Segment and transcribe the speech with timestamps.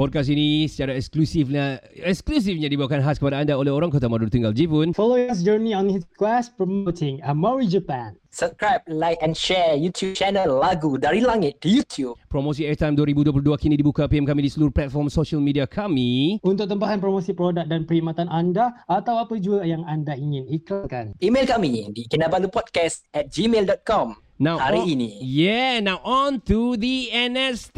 [0.00, 4.96] Podcast ini secara eksklusifnya eksklusifnya dibawakan khas kepada anda oleh orang Kota Maru tinggal Jipun.
[4.96, 8.16] Follow his journey on his quest promoting Amori Japan.
[8.32, 12.16] Subscribe, like and share YouTube channel Lagu Dari Langit di YouTube.
[12.32, 16.40] Promosi Airtime 2022 kini dibuka PM kami di seluruh platform social media kami.
[16.40, 21.12] Untuk tempahan promosi produk dan perkhidmatan anda atau apa jua yang anda ingin iklankan.
[21.20, 24.16] Email kami di kinabalupodcast at gmail.com.
[24.40, 25.20] Now Hari on, ini.
[25.20, 27.76] Yeah, now on to the NST.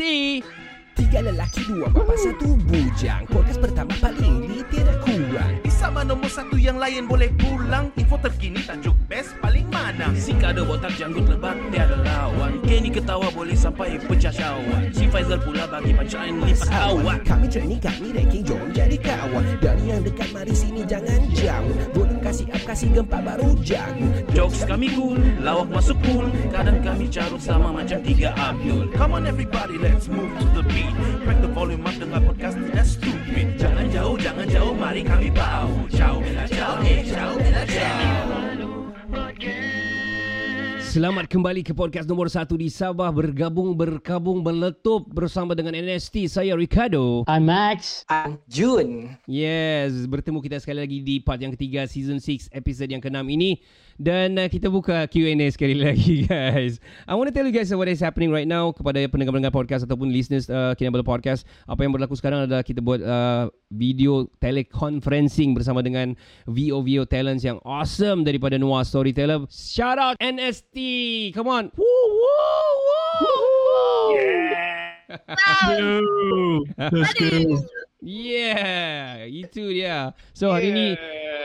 [0.92, 3.24] Tiga lelaki, dua bapa, satu bujang.
[3.32, 5.56] Podcast pertama paling ini tiada kurang.
[5.82, 7.90] Sama nombor satu yang lain boleh pulang.
[7.98, 10.14] Info terkini tajuk best paling mana.
[10.14, 12.62] Si kada botak janggut lebat tiada lawan.
[12.62, 17.82] Kenny ketawa boleh sampai pecah syawak Si Faizal pula bagi pancaan lipat awak Kami training,
[17.82, 19.42] kami ranking, jom jadi kawan.
[19.58, 21.74] Dari yang dekat, mari sini jangan jauh.
[21.98, 24.06] Volume kasih up, kasih gempa baru jago.
[24.38, 28.86] Jokes kami cool, lawak masuk cool Kadang kami carut sama macam tiga Abdul.
[28.94, 30.94] Come on everybody let's move to the beat.
[31.26, 33.46] Crack the volume up dengar podcast tidak stupid.
[33.58, 35.51] Jangan jauh, jangan jauh, mari kami bau
[40.92, 46.52] Selamat kembali ke podcast nombor satu di Sabah bergabung berkabung meletup bersama dengan NST saya
[46.52, 47.24] Ricardo.
[47.24, 48.04] I'm Max.
[48.12, 49.08] I'm June.
[49.24, 53.64] Yes, bertemu kita sekali lagi di part yang ketiga season 6 episode yang keenam ini
[54.00, 56.78] dan uh, kita buka Q&A sekali lagi guys.
[57.04, 60.12] I want to tell you guys what is happening right now kepada pendengar-pendengar podcast ataupun
[60.12, 61.44] listeners uh, Kinabalu Podcast.
[61.68, 66.14] Apa yang berlaku sekarang adalah kita buat uh, video teleconferencing bersama dengan
[66.48, 69.44] VO-VO talents yang awesome daripada Noah Storyteller.
[69.52, 70.76] Shout out NST.
[71.36, 71.64] Come on.
[71.74, 74.16] Woo woo woo.
[74.16, 75.02] Yeah,
[79.30, 80.10] itu dia.
[80.34, 80.86] So hari ni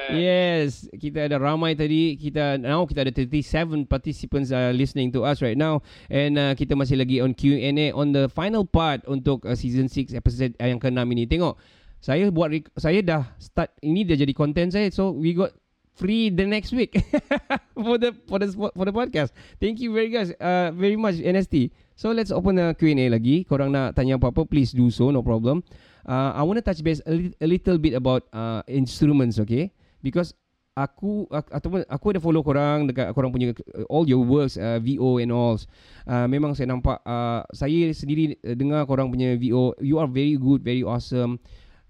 [0.08, 2.16] Yes, kita ada ramai tadi.
[2.16, 6.80] Kita now kita ada 37 participants uh, listening to us right now and uh, kita
[6.80, 10.80] masih lagi on Q&A on the final part untuk uh, season 6 episode uh, yang
[10.80, 11.28] ke-6 ini.
[11.28, 11.60] Tengok.
[12.00, 14.88] Saya buat saya dah start ini dah jadi content saya.
[14.96, 15.52] So we got
[15.98, 16.94] free the next week
[17.76, 19.36] for the for the for the podcast.
[19.60, 21.74] Thank you very guys uh, very much NST.
[21.98, 23.44] So let's open the Q&A lagi.
[23.44, 25.66] Korang nak tanya apa-apa please do so no problem.
[26.08, 29.76] Uh, I want to touch base a, li- a little bit about uh, instruments okay
[30.00, 30.32] because
[30.78, 35.20] aku ataupun aku ada follow korang dekat korang punya uh, all your works uh, VO
[35.20, 35.58] and all.
[36.06, 40.38] Uh, memang saya nampak uh, saya sendiri uh, dengar korang punya VO you are very
[40.38, 41.42] good very awesome.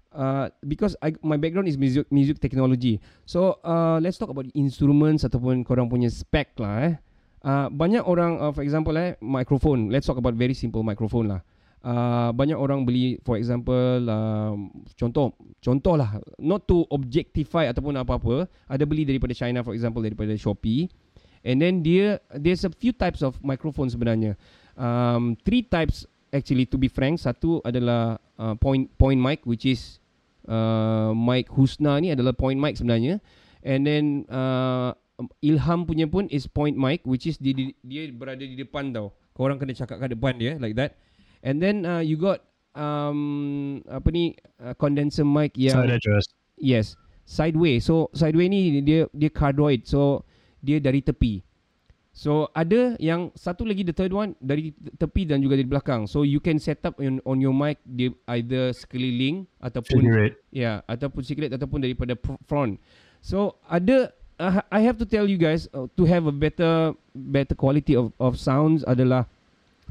[0.08, 2.96] Uh, because I, my background is music music technology.
[3.28, 6.94] So uh, let's talk about instruments ataupun korang punya spec lah eh.
[7.38, 9.92] Uh, banyak orang uh, for example eh microphone.
[9.92, 11.40] Let's talk about very simple microphone lah.
[12.34, 14.54] Banyak orang beli for example uh,
[14.98, 15.30] contoh
[15.62, 20.90] contoh lah not to objectify ataupun apa-apa ada beli daripada China for example daripada Shopee.
[21.46, 24.34] And then dia there's a few types of microphone sebenarnya.
[24.74, 26.02] Um, three types
[26.34, 27.22] actually to be frank.
[27.22, 30.02] Satu adalah uh, point point mic which is
[30.50, 33.22] uh, mic Husna ni adalah point mic sebenarnya.
[33.62, 34.94] And then uh,
[35.42, 39.14] Ilham punya pun is point mic which is dia, dia, berada di depan tau.
[39.34, 40.98] Korang kena cakap kat depan dia like that
[41.42, 42.42] and then uh, you got
[42.78, 46.24] um, apa ni uh, condenser mic yang Side address.
[46.58, 46.86] Yes,
[47.26, 47.78] sideway.
[47.78, 49.86] So sideway ni dia dia cardioid.
[49.86, 50.26] So
[50.62, 51.42] dia dari tepi.
[52.18, 56.10] So ada yang satu lagi the third one dari tepi dan juga dari belakang.
[56.10, 60.76] So you can set up on, on your mic dia either sekeliling ataupun ya yeah,
[60.90, 62.18] ataupun sikit ataupun daripada
[62.50, 62.82] front.
[63.22, 64.10] So ada
[64.42, 68.10] uh, I have to tell you guys uh, to have a better better quality of
[68.18, 69.30] of sounds adalah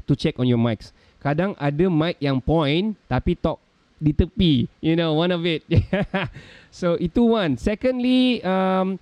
[0.04, 0.92] to check on your mics.
[1.18, 3.58] Kadang ada mic yang point tapi talk
[3.98, 4.70] di tepi.
[4.78, 5.66] You know, one of it.
[6.78, 7.58] so itu one.
[7.58, 8.96] Secondly, um,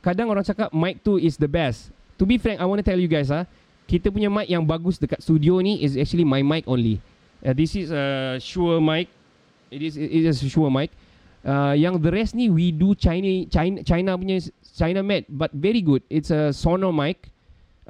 [0.00, 1.92] kadang orang cakap mic tu is the best.
[2.16, 3.44] To be frank, I want to tell you guys ah,
[3.88, 7.00] kita punya mic yang bagus dekat studio ni is actually my mic only.
[7.40, 9.08] Uh, this is a Shure mic.
[9.72, 10.92] It is it is a Shure mic.
[11.40, 14.44] Uh, yang the rest ni we do China China China punya
[14.76, 16.04] China made but very good.
[16.12, 17.29] It's a Sono mic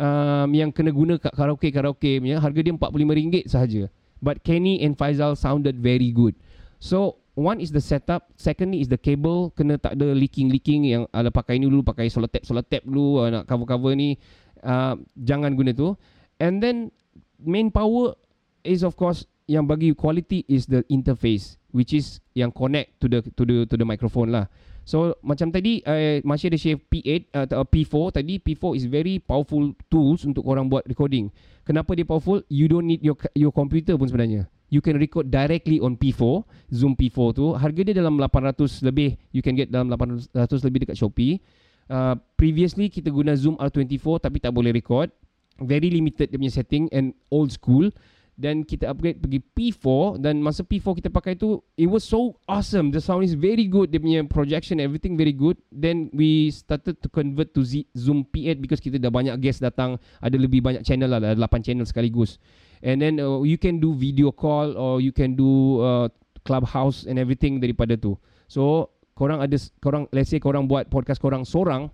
[0.00, 3.82] um, yang kena guna kat karaoke karaoke punya harga dia RM45 sahaja.
[4.20, 6.37] But Kenny and Faizal sounded very good.
[6.81, 11.05] So one is the setup, secondly is the cable kena tak ada leaking leaking yang
[11.12, 12.29] ala pakai ni dulu pakai solar
[12.64, 14.17] tape dulu uh, nak cover cover ni
[14.64, 15.93] uh, jangan guna tu.
[16.41, 16.88] And then
[17.37, 18.17] main power
[18.64, 23.20] is of course yang bagi quality is the interface which is yang connect to the
[23.37, 24.49] to the to the microphone lah.
[24.91, 29.23] So macam tadi uh, masih ada share P8 atau uh, P4 tadi P4 is very
[29.23, 31.31] powerful tools untuk orang buat recording.
[31.63, 32.43] Kenapa dia powerful?
[32.51, 34.51] You don't need your your computer pun sebenarnya.
[34.67, 36.43] You can record directly on P4,
[36.75, 37.55] Zoom P4 tu.
[37.55, 39.15] Harga dia dalam 800 lebih.
[39.31, 40.35] You can get dalam 800
[40.67, 41.39] lebih dekat Shopee.
[41.87, 45.15] Uh, previously kita guna Zoom R24 tapi tak boleh record.
[45.63, 47.95] Very limited dia punya setting and old school
[48.41, 52.89] dan kita upgrade pergi P4 dan masa P4 kita pakai tu it was so awesome.
[52.89, 53.93] The sound is very good.
[53.93, 55.61] Dia punya projection everything very good.
[55.69, 60.01] Then we started to convert to Z- Zoom P8 because kita dah banyak guest datang.
[60.25, 61.21] Ada lebih banyak channel lah.
[61.21, 62.41] Ada 8 channel sekaligus.
[62.81, 66.09] And then uh, you can do video call or you can do uh,
[66.49, 68.17] clubhouse and everything daripada tu.
[68.49, 68.89] So
[69.21, 71.93] korang ada korang let's say korang buat podcast korang seorang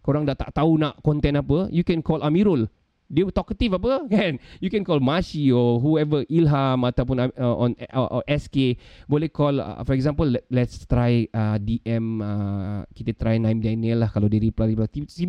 [0.00, 2.64] korang dah tak tahu nak content apa you can call Amirul
[3.10, 4.40] dia talkative apa kan?
[4.62, 9.60] You can call Mashi or whoever Ilham ataupun uh, on uh, or SK boleh call
[9.60, 14.26] uh, for example let, let's try uh, DM uh, kita try Naim Daniel lah kalau
[14.30, 14.88] dia reply, reply.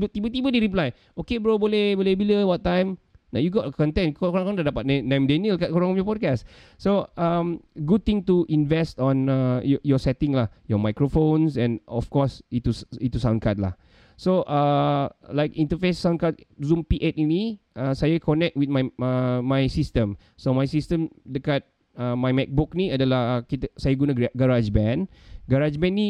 [0.09, 0.87] tiba-tiba dia reply.
[1.17, 2.95] Okay bro boleh boleh bila what time?
[3.33, 4.13] Now you got content.
[4.13, 6.45] Korang-korang dah dapat Name Daniel Kat korang punya podcast.
[6.77, 10.53] So um, Good thing to invest on uh, your, your setting lah.
[10.69, 13.73] Your microphones And of course Itu itu sound card lah
[14.15, 19.41] So uh, like interface sound card Zoom P8 ini uh, saya connect with my uh,
[19.41, 20.15] my system.
[20.37, 21.65] So my system dekat
[21.97, 25.09] uh, my MacBook ni adalah uh, kita saya guna GarageBand.
[25.49, 26.07] GarageBand ni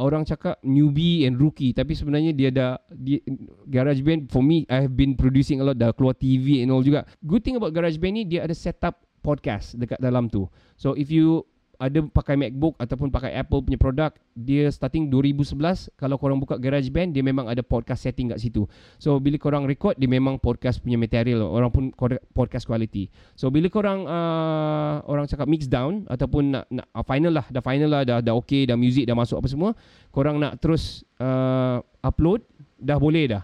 [0.00, 3.20] orang cakap newbie and rookie tapi sebenarnya dia ada dia,
[3.68, 7.04] GarageBand for me I have been producing a lot dah keluar TV and all juga.
[7.20, 10.48] Good thing about GarageBand ni dia ada setup podcast dekat dalam tu.
[10.80, 11.44] So if you
[11.80, 17.16] ada pakai MacBook ataupun pakai Apple punya produk dia starting 2011 kalau korang buka GarageBand
[17.16, 18.68] dia memang ada podcast setting kat situ.
[19.00, 21.88] So bila korang record dia memang podcast punya material orang pun
[22.36, 23.08] podcast quality.
[23.32, 27.64] So bila korang uh, orang cakap mix down ataupun nak, nak uh, final lah dah
[27.64, 29.70] final lah dah dah okay dah music dah masuk apa semua
[30.12, 32.44] korang nak terus uh, upload
[32.76, 33.42] dah boleh dah.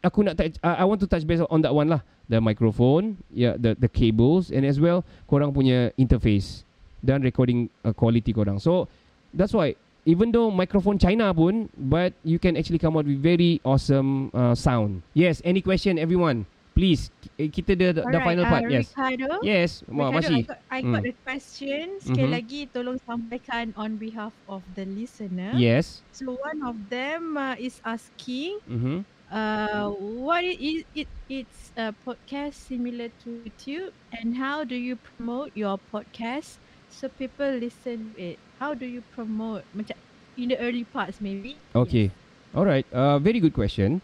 [0.00, 2.06] Aku nak touch, uh, I want to touch base on that one lah.
[2.30, 6.64] The microphone yeah the the cables and as well korang punya interface
[7.04, 8.56] dan recording uh, quality korang.
[8.56, 8.88] So
[9.36, 9.76] that's why
[10.08, 14.56] even though microphone China pun, but you can actually come out with very awesome uh,
[14.56, 15.04] sound.
[15.12, 16.48] Yes, any question everyone?
[16.74, 17.06] Please,
[17.38, 18.66] kita the, the Alright, final part.
[18.66, 18.90] Uh, yes.
[18.90, 20.34] Ricardo, yes, Ma, Ricardo, masih.
[20.34, 21.06] I got, I got Hmm.
[21.06, 21.84] a question.
[22.02, 22.34] Sekali Mhm.
[22.34, 25.54] lagi tolong sampaikan on behalf of the listener.
[25.54, 26.02] Yes.
[26.10, 29.06] So one of them uh, is asking, Mhm.
[29.30, 34.98] uh, what it is it it's a podcast similar to YouTube, and how do you
[34.98, 36.58] promote your podcast
[36.94, 38.38] so people listen it?
[38.62, 39.66] How do you promote?
[39.74, 39.98] Macam
[40.38, 41.58] in the early parts maybe.
[41.74, 42.14] Okay.
[42.54, 42.86] Alright.
[42.94, 43.98] Uh, very good question.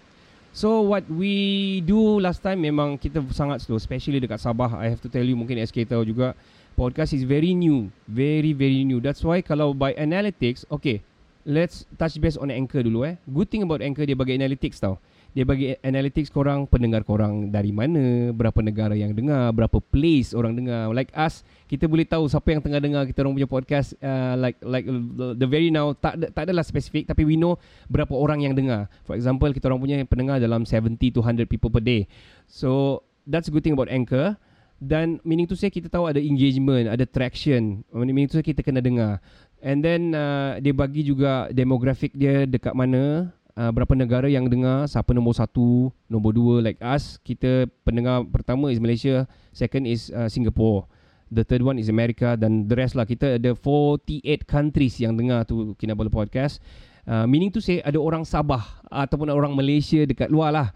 [0.50, 4.74] So what we do last time memang kita sangat slow especially dekat Sabah.
[4.74, 6.34] I have to tell you mungkin SK tahu juga
[6.74, 8.98] podcast is very new, very very new.
[8.98, 11.06] That's why kalau by analytics, okay,
[11.46, 13.14] let's touch base on Anchor dulu eh.
[13.30, 14.98] Good thing about Anchor dia bagi analytics tau.
[15.30, 20.58] Dia bagi analytics korang pendengar korang dari mana, berapa negara yang dengar, berapa place orang
[20.58, 20.90] dengar.
[20.90, 24.58] Like us, kita boleh tahu siapa yang tengah dengar kita orang punya podcast uh, like
[24.66, 24.90] like
[25.38, 27.54] the, very now tak ada- tak adalah spesifik tapi we know
[27.86, 28.90] berapa orang yang dengar.
[29.06, 32.10] For example, kita orang punya pendengar dalam 70 to 100 people per day.
[32.50, 34.34] So that's a good thing about Anchor.
[34.80, 37.86] Dan meaning to say kita tahu ada engagement, ada traction.
[37.94, 39.22] Meaning to say kita kena dengar.
[39.60, 43.28] And then uh, dia bagi juga demographic dia dekat mana,
[43.60, 47.20] uh, berapa negara yang dengar, siapa nombor satu, nombor dua like us.
[47.20, 50.88] Kita pendengar pertama is Malaysia, second is uh, Singapore.
[51.30, 53.06] The third one is America dan the rest lah.
[53.06, 56.58] Kita ada 48 countries yang dengar tu Kinabalu Podcast.
[57.06, 60.68] Uh, meaning to say ada orang Sabah ataupun orang Malaysia dekat luar lah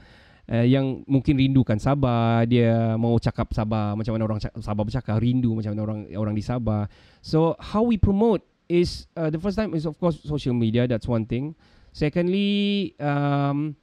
[0.48, 5.52] uh, yang mungkin rindukan Sabah, dia mau cakap Sabah macam mana orang Sabah bercakap, rindu
[5.58, 6.86] macam mana orang orang di Sabah.
[7.18, 11.10] So how we promote is uh, the first time is of course social media, that's
[11.10, 11.58] one thing.
[11.94, 13.78] Secondly, um,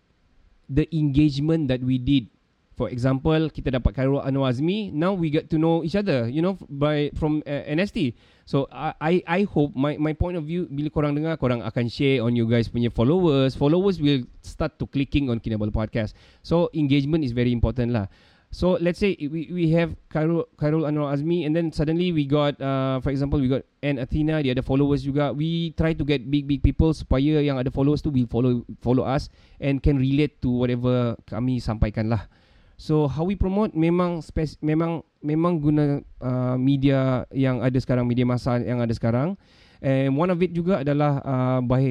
[0.68, 2.28] the engagement that we did.
[2.76, 4.92] For example, kita dapat Khairul Anwar Azmi.
[4.92, 8.16] Now we get to know each other, you know, by from uh, NST.
[8.44, 12.20] So I I hope my my point of view bila korang dengar, korang akan share
[12.26, 13.54] on you guys punya followers.
[13.56, 16.18] Followers will start to clicking on Kinabalu Podcast.
[16.42, 18.12] So engagement is very important lah.
[18.52, 22.60] So let's say we we have Khairul Khairul Anwar Azmi and then suddenly we got
[22.60, 25.32] uh, for example we got Anne Athena dia ada followers juga.
[25.32, 29.08] We try to get big big people supaya yang ada followers tu will follow follow
[29.08, 29.32] us
[29.64, 32.28] and can relate to whatever kami sampaikan lah.
[32.76, 38.28] So how we promote memang spes- memang memang guna uh, media yang ada sekarang media
[38.28, 39.40] masa yang ada sekarang.
[39.80, 41.88] And one of it juga adalah uh, by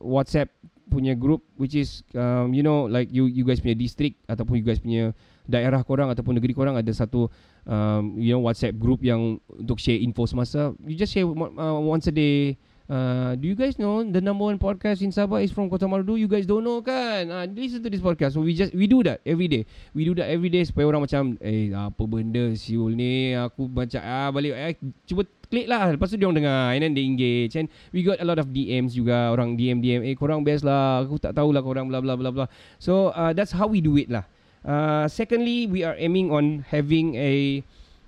[0.00, 0.48] WhatsApp
[0.90, 4.66] punya group which is um, you know like you you guys punya district ataupun you
[4.66, 5.14] guys punya
[5.48, 7.28] daerah korang ataupun negeri korang ada satu
[7.64, 10.72] um, you know WhatsApp group yang untuk share info semasa.
[10.84, 12.58] You just share uh, once a day
[12.90, 16.18] Uh, do you guys know the number one podcast in Sabah is from Kota Marudu?
[16.18, 17.30] You guys don't know kan?
[17.30, 18.34] Uh, listen to this podcast.
[18.34, 19.62] So we just we do that every day.
[19.94, 24.02] We do that every day supaya orang macam eh apa benda siul ni aku baca
[24.02, 24.74] ah balik eh
[25.06, 28.18] cuba klik lah lepas tu dia orang dengar and then they engage and we got
[28.18, 31.62] a lot of DMs juga orang DM DM eh korang best lah aku tak tahulah
[31.62, 32.46] korang bla bla bla bla
[32.82, 34.26] so uh, that's how we do it lah
[34.64, 37.62] uh, secondly we are aiming on having a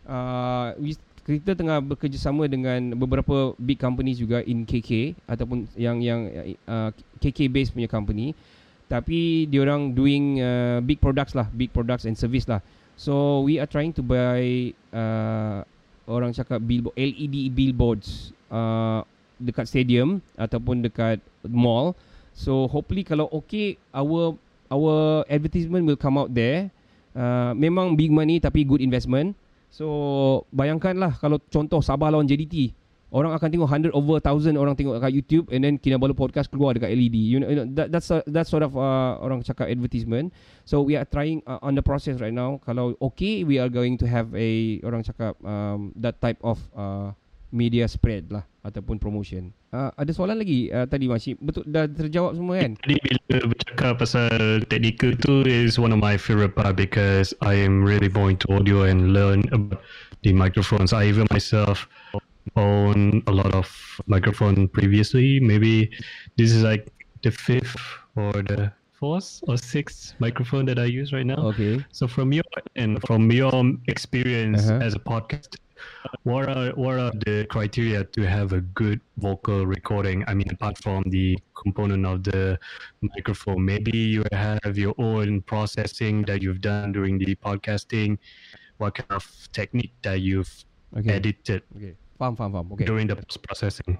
[0.09, 6.27] uh, we kita tengah bekerjasama dengan beberapa big companies juga in KK ataupun yang yang
[6.67, 6.91] uh,
[7.23, 8.35] KK based punya company.
[8.91, 12.59] Tapi diorang doing uh, big products lah big products and service lah.
[12.99, 15.63] So we are trying to buy uh,
[16.11, 19.07] orang cakap billboard LED billboards uh,
[19.39, 21.95] dekat stadium ataupun dekat mall.
[22.35, 24.35] So hopefully kalau okay our
[24.73, 26.73] our advertisement will come out there.
[27.13, 29.37] Uh, memang big money tapi good investment.
[29.69, 32.77] So bayangkanlah kalau contoh Sabah lawan JDT
[33.13, 36.77] Orang akan tengok 100 over 1000 orang tengok kat YouTube And then Kinabalu Podcast keluar
[36.77, 40.33] dekat LED You know, you know that, that's, that's sort of uh, orang cakap advertisement.
[40.69, 42.61] So we are trying uh, on the process right now.
[42.65, 47.13] Kalau okay we are going to have a orang cakap um, that type of uh,
[47.53, 52.39] media spread lah Ataupun promotion uh, Ada soalan lagi uh, tadi Masih Betul dah terjawab
[52.39, 52.79] semua kan?
[52.79, 57.83] Tadi bila bercakap pasal technical tu is one of my favorite part because I am
[57.83, 59.83] really going to audio and learn about
[60.23, 60.95] the microphones.
[60.95, 61.91] I even myself
[62.55, 63.67] own a lot of
[64.07, 65.43] microphone previously.
[65.43, 65.91] Maybe
[66.39, 66.87] this is like
[67.27, 67.79] the fifth
[68.15, 71.51] or the fourth or sixth microphone that I use right now.
[71.51, 71.83] Okay.
[71.91, 72.47] So from your
[72.79, 73.51] and from your
[73.91, 74.87] experience Uh-huh.
[74.87, 75.59] as a podcast,
[76.23, 80.25] what are what are the criteria to have a good vocal recording?
[80.27, 82.59] I mean, apart from the component of the
[83.01, 88.19] microphone, maybe you have your own processing that you've done during the podcasting.
[88.79, 90.51] What kind of technique that you've
[90.93, 91.17] Okay.
[91.17, 91.97] edited Okay.
[92.21, 92.67] Faham, faham, faham.
[92.77, 92.85] Okay.
[92.85, 93.17] during the
[93.49, 93.97] processing?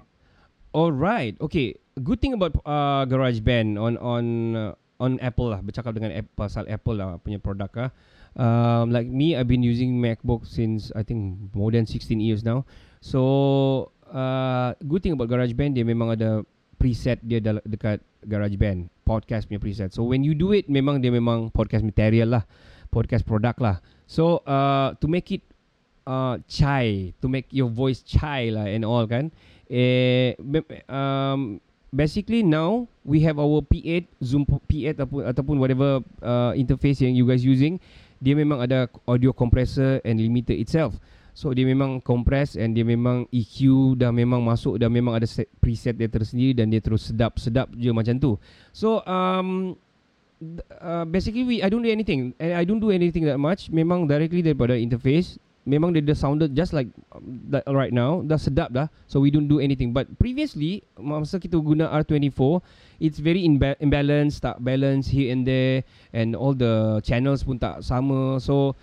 [0.73, 1.77] Alright, okay.
[2.01, 5.61] Good thing about uh, GarageBand on on uh, on Apple lah.
[5.61, 7.89] Bercakap dengan Apple, pasal Apple lah punya produk ah.
[8.33, 12.65] Um, like me, I've been using MacBook since I think more than 16 years now.
[13.01, 16.41] So uh, good thing about GarageBand dia memang ada
[16.81, 19.93] preset dia dal- dekat GarageBand podcast punya preset.
[19.93, 22.43] So when you do it, memang dia memang podcast material lah,
[22.89, 23.77] podcast product lah.
[24.09, 25.43] So uh, to make it
[26.07, 29.29] uh, chai, to make your voice chai lah and all kan.
[29.69, 30.35] Eh,
[30.91, 31.61] um,
[31.93, 37.23] basically now we have our P8 Zoom P8 ataupun ataupun whatever uh, interface yang you
[37.27, 37.77] guys using,
[38.23, 40.95] dia memang ada audio compressor and limiter itself.
[41.35, 43.57] So dia memang compress and dia memang EQ
[43.99, 47.89] dah memang masuk dah memang ada set preset dia tersendiri dan dia terus sedap-sedap je
[47.91, 48.31] macam tu.
[48.71, 49.75] So um
[50.79, 54.05] uh, basically we I don't do anything and I don't do anything that much memang
[54.05, 58.19] directly daripada interface memang dia dah sounded just like um, that right now.
[58.23, 58.87] Dah sedap dah.
[59.07, 59.95] So we don't do anything.
[59.95, 62.59] But previously masa kita guna R24
[63.03, 65.87] it's very imba- imbalanced tak balance here and there.
[66.11, 68.39] And all the channels pun tak sama.
[68.43, 68.75] So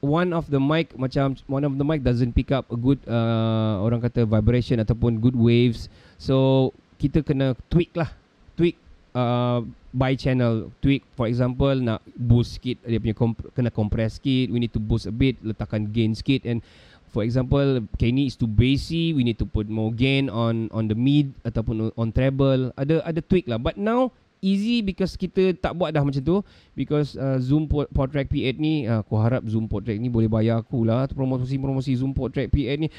[0.00, 3.82] one of the mic macam one of the mic doesn't pick up a good uh,
[3.84, 5.90] orang kata vibration ataupun good waves.
[6.16, 6.70] So
[7.02, 8.10] kita kena tweak lah.
[8.54, 8.78] Tweak
[9.18, 11.02] uh, by channel tweak.
[11.18, 15.10] For example nak boost sikit dia punya comp- kena compress sikit we need to boost
[15.10, 16.46] a bit letakkan gain sikit.
[16.46, 16.62] And
[17.10, 20.96] for example Kenny is too bassy we need to put more gain on on the
[20.96, 22.70] mid ataupun on treble.
[22.78, 23.58] Ada ada tweak lah.
[23.58, 26.40] But now easy because kita tak buat dah macam tu.
[26.72, 30.86] Because uh, Zoom Podtrack P8 ni uh, aku harap Zoom Podtrack ni boleh bayar aku
[30.88, 32.88] lah promosi-promosi Zoom Podtrack P8 ni.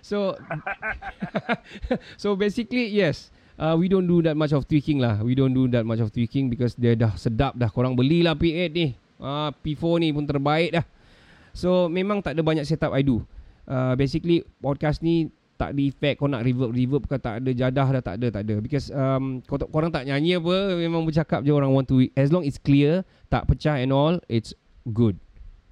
[0.00, 0.34] So
[2.22, 3.30] so basically yes
[3.62, 5.22] uh, we don't do that much of tweaking lah.
[5.22, 7.70] We don't do that much of tweaking because dia dah sedap dah.
[7.70, 8.98] Korang belilah P8 ni.
[9.22, 10.84] Uh, P4 ni pun terbaik dah.
[11.54, 13.22] So memang tak ada banyak setup I do.
[13.62, 16.18] Uh, basically podcast ni tak ada effect.
[16.18, 18.54] Kau nak reverb reverb ke tak ada jadah dah tak ada tak ada.
[18.58, 22.02] Because um, kau tak, korang tak nyanyi apa memang bercakap je orang want to.
[22.18, 24.50] As long it's clear tak pecah and all it's
[24.90, 25.14] good.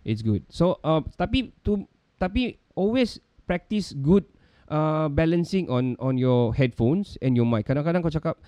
[0.06, 0.46] It's good.
[0.46, 1.90] So uh, tapi tu
[2.22, 3.18] tapi always
[3.50, 4.22] practice good
[4.70, 7.68] uh, balancing on on your headphones and your mic.
[7.68, 8.38] Kadang-kadang kau cakap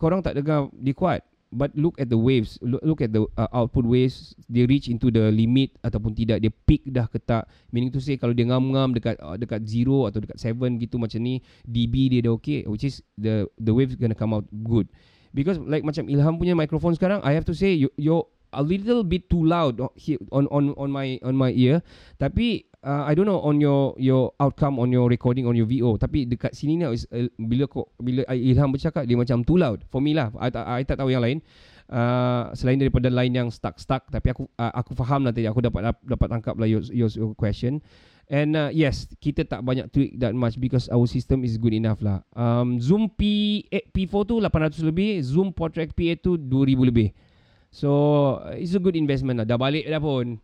[0.00, 3.48] korang tak dengar dia kuat but look at the waves look, look at the uh,
[3.56, 7.88] output waves they reach into the limit ataupun tidak dia peak dah ke tak meaning
[7.88, 11.40] to say kalau dia ngam-ngam dekat uh, dekat 0 atau dekat 7 gitu macam ni
[11.64, 14.88] dB dia dah okay which is the the waves gonna come out good.
[15.32, 19.04] Because like macam Ilham punya microphone sekarang I have to say you you're a little
[19.04, 19.76] bit too loud
[20.32, 21.84] on on on my on my ear.
[22.16, 25.98] Tapi uh, I don't know on your your outcome on your recording on your VO
[25.98, 26.94] tapi dekat sini ni uh,
[27.38, 30.82] bila kau bila Ilham bercakap dia macam too loud for me lah I, tak- I
[30.86, 31.38] tak tahu yang lain
[31.90, 35.62] uh, selain daripada line yang stuck stuck tapi aku uh, aku faham lah tadi aku
[35.64, 37.82] dapat dapat tangkap lah your, your, your question
[38.28, 42.04] And uh, yes, kita tak banyak tweak that much because our system is good enough
[42.04, 42.20] lah.
[42.36, 47.08] Um, Zoom P eh, P4 tu 800 lebih, Zoom PodTrack P8 tu 2000 lebih.
[47.70, 49.46] So uh, it's a good investment lah.
[49.46, 50.40] Dah balik dah pun.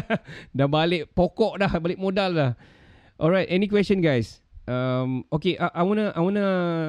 [0.58, 2.52] dah balik pokok dah, balik modal dah.
[3.16, 4.44] Alright, any question guys?
[4.66, 6.48] Um, okay, I, I wanna, I wanna,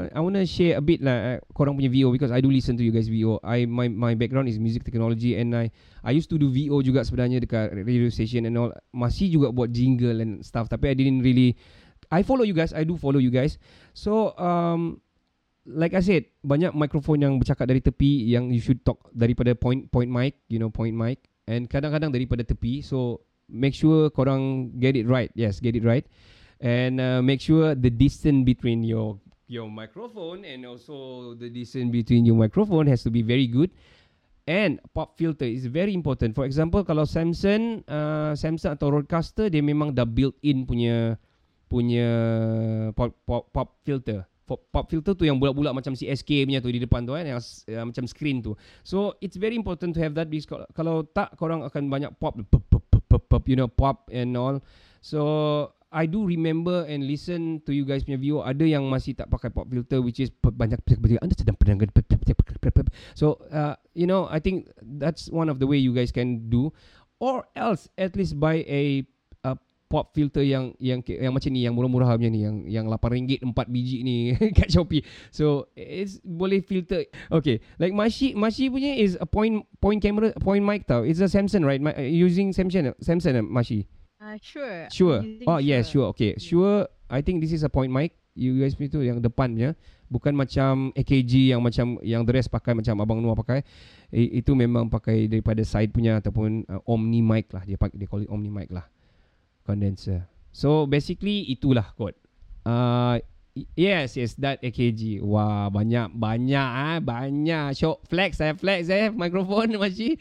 [0.09, 2.83] I wanna share a bit lah uh, korang punya VO because I do listen to
[2.83, 3.37] you guys VO.
[3.45, 5.69] I my my background is music technology and I
[6.01, 8.73] I used to do VO juga sebenarnya dekat radio station and all.
[8.97, 10.67] Masih juga buat jingle and stuff.
[10.73, 11.53] Tapi I didn't really.
[12.09, 12.73] I follow you guys.
[12.73, 13.61] I do follow you guys.
[13.93, 14.97] So um,
[15.67, 19.91] like I said, banyak mikrofon yang bercakap dari tepi yang you should talk daripada point
[19.91, 22.79] point mic, you know point mic, and kadang-kadang daripada tepi.
[22.79, 25.27] So make sure korang get it right.
[25.35, 26.07] Yes, get it right,
[26.63, 29.19] and uh, make sure the distance between your
[29.51, 33.69] your microphone and also the distance between your microphone has to be very good.
[34.47, 36.31] And pop filter is very important.
[36.31, 41.19] For example, kalau Samsung, uh, Samsung atau Rodecaster, dia memang dah built in punya
[41.67, 42.07] punya
[42.95, 46.79] pop, pop, pop filter pop, filter tu yang bulat-bulat macam si SK punya tu di
[46.79, 48.55] depan tu kan yang uh, macam screen tu.
[48.87, 52.39] So it's very important to have that because kalau, tak korang akan banyak pop,
[53.45, 54.63] you know, pop and all.
[55.03, 55.21] So
[55.91, 59.47] I do remember and listen to you guys punya view ada yang masih tak pakai
[59.47, 60.79] pop filter which is banyak
[61.23, 61.79] anda sedang pedang
[63.15, 64.67] so uh, you know I think
[64.99, 66.75] that's one of the way you guys can do
[67.23, 69.07] or else at least buy a
[69.87, 73.73] pop filter yang yang yang macam ni yang murah-murah macam ni yang yang RM8 4
[73.73, 74.15] biji ni
[74.57, 75.03] kat Shopee.
[75.31, 77.07] So it's boleh filter.
[77.31, 81.07] Okay, like Mashi Mashi punya is a point point camera point mic tau.
[81.07, 81.79] It's a Samsung right?
[81.79, 83.87] My, using Samsung Samsung Mashi.
[84.19, 84.91] Uh, sure.
[84.91, 85.19] Sure.
[85.47, 85.59] Oh sure.
[85.63, 86.07] yes, sure.
[86.11, 86.87] Okay, sure.
[87.07, 88.13] I think this is a point mic.
[88.37, 89.73] USB tu yang depan punya
[90.07, 93.65] bukan macam AKG yang macam yang the rest pakai macam abang Noah pakai
[94.13, 98.07] I, itu memang pakai daripada side punya ataupun uh, Omni mic lah dia pakai dia
[98.07, 98.87] call it Omni mic lah
[99.67, 100.23] condenser.
[100.55, 102.15] So basically itulah kot.
[102.63, 103.19] Uh,
[103.75, 105.19] yes, yes, that AKG.
[105.19, 107.75] Wah, banyak, banyak ah, banyak.
[107.75, 110.15] Show flex saya, flex saya, mikrofon masih.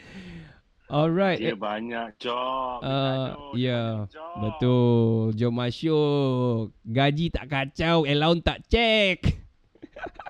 [0.87, 1.43] Alright.
[1.43, 2.79] Dia banyak job.
[2.79, 4.07] Uh, ya, yeah,
[4.39, 5.35] betul.
[5.35, 6.71] Jom masuk.
[6.87, 9.19] Gaji tak kacau, allowance tak check.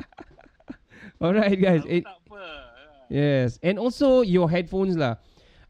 [1.22, 1.84] Alright guys.
[1.84, 2.08] It,
[3.12, 5.20] yes, and also your headphones lah.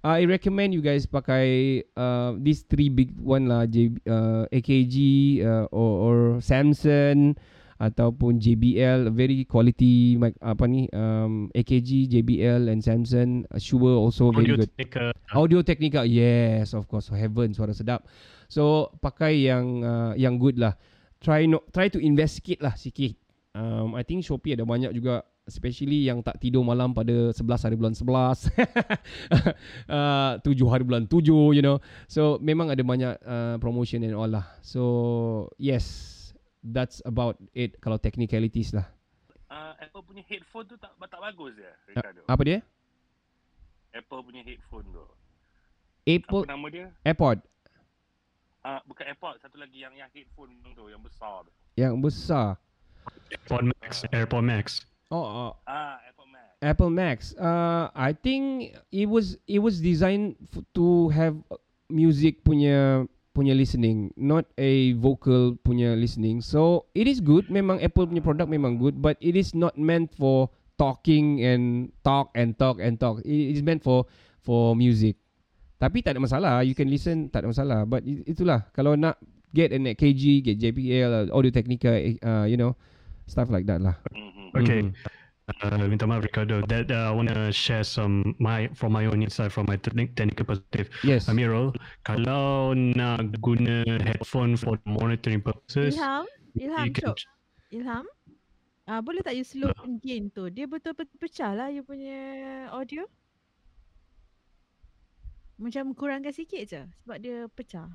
[0.06, 4.96] I recommend you guys pakai uh, these three big one lah J, uh, AKG
[5.42, 7.34] uh, or, or Samsung
[7.82, 14.30] ataupun JBL very quality mic apa ni um, AKG JBL and Samsung uh, Shure also
[14.30, 14.70] very Audio good.
[14.78, 15.04] Technica.
[15.34, 17.10] Audio Technica yes of course.
[17.10, 18.06] Heaven suara sedap.
[18.46, 20.78] So pakai yang uh, yang good lah.
[21.18, 23.18] Try no try to invest sikit lah sikit.
[23.58, 27.76] Um, I think Shopee ada banyak juga especially yang tak tidur malam pada 11 hari
[27.78, 28.50] bulan 11
[29.86, 31.22] uh, 7 hari bulan 7
[31.54, 31.78] you know.
[32.10, 34.44] So memang ada banyak uh, promotion and all lah.
[34.60, 36.12] So yes
[36.66, 38.90] that's about it kalau technicalities lah.
[39.46, 42.26] Uh, Apple punya headphone tu tak tak bagus ya Ricardo?
[42.26, 42.58] uh, apa dia?
[43.94, 45.06] Apple punya headphone tu.
[46.06, 46.86] Apple apa nama dia?
[47.06, 47.38] AirPod.
[48.66, 51.54] Uh, bukan AirPod satu lagi yang yang headphone tu yang besar tu.
[51.78, 52.58] Yang besar.
[53.30, 55.50] AirPod Max AirPod Max Oh, oh.
[55.70, 56.46] Ah, Apple Max.
[56.62, 57.18] Apple Max.
[57.38, 61.38] Uh, I think it was it was designed f- to have
[61.86, 66.42] music punya punya listening, not a vocal punya listening.
[66.42, 67.46] So it is good.
[67.52, 72.32] Memang Apple punya product memang good, but it is not meant for talking and talk
[72.34, 73.22] and talk and talk.
[73.22, 74.10] It is meant for
[74.42, 75.20] for music.
[75.76, 76.64] Tapi tak ada masalah.
[76.64, 77.84] You can listen, tak ada masalah.
[77.84, 79.20] But itulah kalau nak
[79.52, 81.92] get an KG, get JBL, Audio Technica,
[82.24, 82.74] uh, you know,
[83.28, 84.00] stuff like that lah.
[84.10, 84.45] Mm-hmm.
[84.62, 84.80] Okay.
[85.46, 86.58] Uh, minta maaf Ricardo.
[86.66, 90.42] That uh, I want to share some my from my own insight from my technical
[90.42, 90.90] perspective.
[91.06, 91.30] Yes.
[91.30, 91.70] Amirul,
[92.02, 96.26] kalau nak guna headphone for monitoring purposes, Ilham,
[96.58, 97.14] Ilham, can...
[97.14, 97.16] cok.
[97.70, 98.04] Ilham,
[98.90, 99.86] uh, boleh tak you slow uh.
[100.02, 100.50] gain tu?
[100.50, 103.06] Dia betul-betul pecah lah you punya audio.
[105.62, 107.86] Macam kurangkan sikit je sebab dia pecah.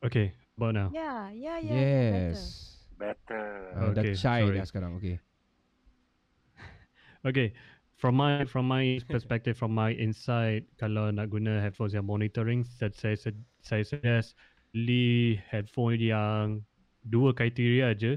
[0.00, 0.88] Okay, about now.
[0.88, 1.76] Yeah, yeah, yeah.
[1.76, 2.32] Yes.
[2.32, 2.67] Better.
[3.00, 4.58] Uh, okay, dah shy sorry.
[4.58, 4.92] dah sekarang.
[4.98, 5.16] Okay.
[7.28, 7.48] okay.
[7.98, 12.94] From my from my perspective, from my insight, kalau nak guna headphones yang monitoring, saya
[12.94, 14.38] saya, saya suggest
[14.70, 16.62] beli headphone yang
[17.10, 18.14] dua kriteria aja,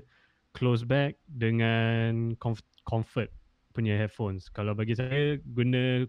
[0.54, 3.34] close back dengan comf- comfort
[3.74, 4.54] punya headphones.
[4.54, 6.06] Kalau bagi saya guna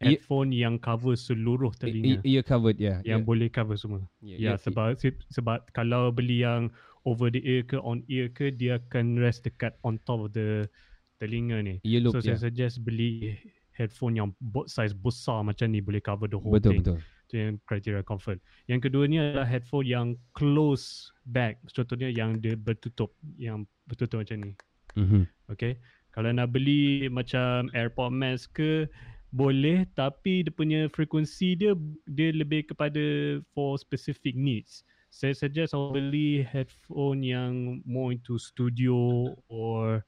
[0.00, 0.68] headphone yeah.
[0.68, 2.22] yang cover seluruh telinga.
[2.22, 3.00] Ear covered, ya.
[3.02, 3.16] Yeah.
[3.16, 3.28] Yang yeah.
[3.28, 4.00] boleh cover semua.
[4.00, 4.56] Yeah, Ya, yeah, yeah.
[4.58, 4.96] sebab
[5.28, 6.70] sebab kalau beli yang
[7.04, 10.68] over the ear ke on ear ke dia akan rest dekat on top of the
[11.20, 11.76] telinga ni.
[11.84, 12.34] Earlobe, so yeah.
[12.34, 13.36] saya suggest beli
[13.74, 16.82] headphone yang both size besar macam ni boleh cover the whole Betul, thing.
[16.82, 16.98] betul.
[16.98, 18.38] Itu Itu yang kriteria comfort.
[18.68, 21.58] Yang kedua ni adalah headphone yang close back.
[21.72, 24.52] Contohnya yang dia bertutup, yang bertutup macam ni.
[24.94, 25.24] Mhm.
[25.50, 25.80] Okay.
[26.14, 28.86] Kalau nak beli macam AirPod Max ke
[29.34, 31.74] boleh tapi dia punya frekuensi dia
[32.06, 33.02] dia lebih kepada
[33.50, 34.86] for specific needs.
[35.14, 40.02] Saya suggest awak beli headphone yang more into studio or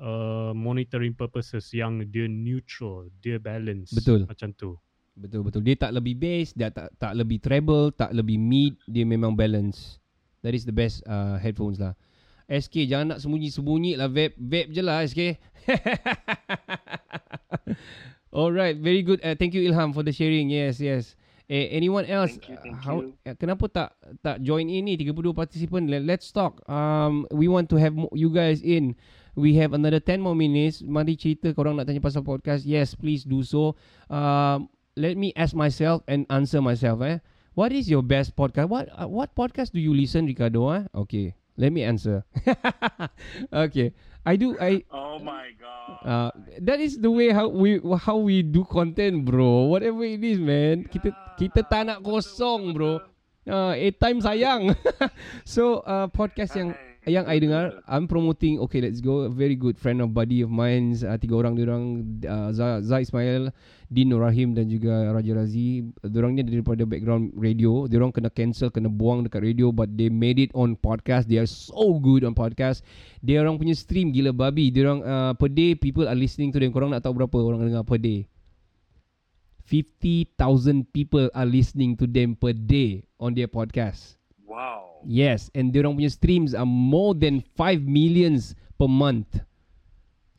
[0.00, 3.92] uh, monitoring purposes yang dia neutral, dia balance.
[3.92, 4.24] Betul.
[4.24, 4.80] Macam tu.
[5.12, 5.60] Betul betul.
[5.60, 10.00] Dia tak lebih bass, dia tak tak lebih treble, tak lebih mid, dia memang balance.
[10.40, 11.92] That is the best uh, headphones lah.
[12.48, 14.40] SK jangan nak sembunyi-sembunyi lah vape.
[14.40, 15.36] Vape je lah SK.
[18.32, 19.20] Alright, very good.
[19.20, 20.48] Uh, thank you Ilham for the sharing.
[20.48, 21.20] Yes, yes.
[21.52, 22.32] Eh, anyone else?
[22.40, 23.12] Thank you, thank How, you.
[23.28, 23.92] uh, Kenapa tak
[24.24, 25.84] tak join in ni 32 participant?
[25.84, 26.64] Let, let's talk.
[26.64, 28.96] Um, we want to have you guys in.
[29.36, 30.80] We have another 10 more minutes.
[30.80, 32.64] Mari cerita korang nak tanya pasal podcast.
[32.64, 33.76] Yes, please do so.
[34.08, 37.04] Um, let me ask myself and answer myself.
[37.04, 37.20] Eh,
[37.52, 38.72] what is your best podcast?
[38.72, 40.72] What uh, what podcast do you listen, Ricardo?
[40.72, 40.88] Eh?
[41.04, 42.24] Okay, let me answer.
[43.52, 43.92] okay,
[44.24, 44.56] I do.
[44.58, 45.98] I Oh my god.
[46.02, 46.30] Uh,
[46.62, 49.68] that is the way how we how we do content, bro.
[49.68, 50.86] Whatever it is, man.
[50.88, 53.02] Kita kita tak nak kosong, bro.
[53.42, 54.72] Uh, eight time sayang.
[55.44, 56.70] so uh, podcast yang
[57.10, 58.62] yang I dengar, I'm promoting.
[58.62, 59.26] Okay, let's go.
[59.26, 60.94] A very good friend of buddy of mine.
[61.02, 63.50] Uh, tiga orang dia orang uh, Zah, Zah Ismail,
[63.90, 65.82] Din Nur Rahim dan juga Raja Razi.
[66.06, 67.90] Diorang ni daripada background radio.
[67.90, 71.26] Diorang kena cancel, kena buang dekat radio but they made it on podcast.
[71.26, 72.86] They are so good on podcast.
[73.18, 74.70] Dia orang punya stream gila babi.
[74.70, 76.70] Dia orang uh, per day people are listening to them.
[76.70, 78.30] Korang nak tahu berapa orang dengar per day?
[79.66, 84.20] 50,000 people are listening to them per day on their podcast.
[84.44, 84.91] Wow.
[85.06, 89.42] Yes, and diorang punya streams are more than 5 millions per month.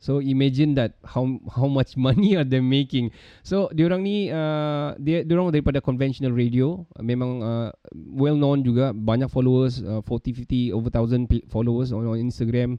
[0.04, 3.08] So imagine that how how much money are they making.
[3.40, 7.72] So diorang ni uh, dia daripada conventional radio memang uh,
[8.12, 12.76] well known juga banyak followers uh, 40 50 over 1000 followers on, on Instagram.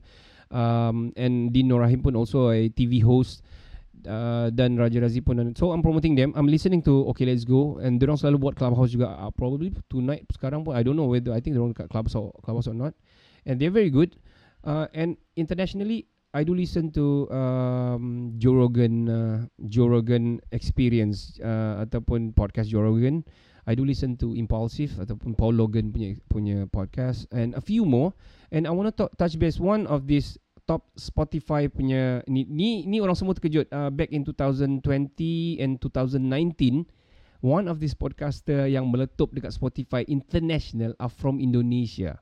[0.54, 3.42] Um, and Din Norahim pun also a TV host
[4.54, 6.32] dan Raja Razi pun so I'm promoting them.
[6.38, 7.82] I'm listening to Okay Let's Go.
[7.82, 9.12] And diorang selalu buat clubhouse juga.
[9.18, 12.30] Uh, probably tonight sekarang pun I don't know whether I think diorang kat clubhouse or,
[12.46, 12.94] clubhouse or not.
[13.46, 14.14] And they're very good.
[14.66, 21.82] Uh, and internationally I do listen to um, Joe Rogan uh, Joe Rogan Experience uh,
[21.82, 23.24] ataupun podcast Joe Rogan.
[23.66, 28.14] I do listen to Impulsive ataupun Paul Logan punya punya podcast and a few more.
[28.54, 32.98] And I want to touch base one of this top Spotify punya ni ni, ni
[32.98, 33.70] orang semua terkejut.
[33.70, 36.84] Uh, back in 2020 and 2019
[37.40, 42.18] one of this podcaster yang meletup dekat Spotify international are from Indonesia.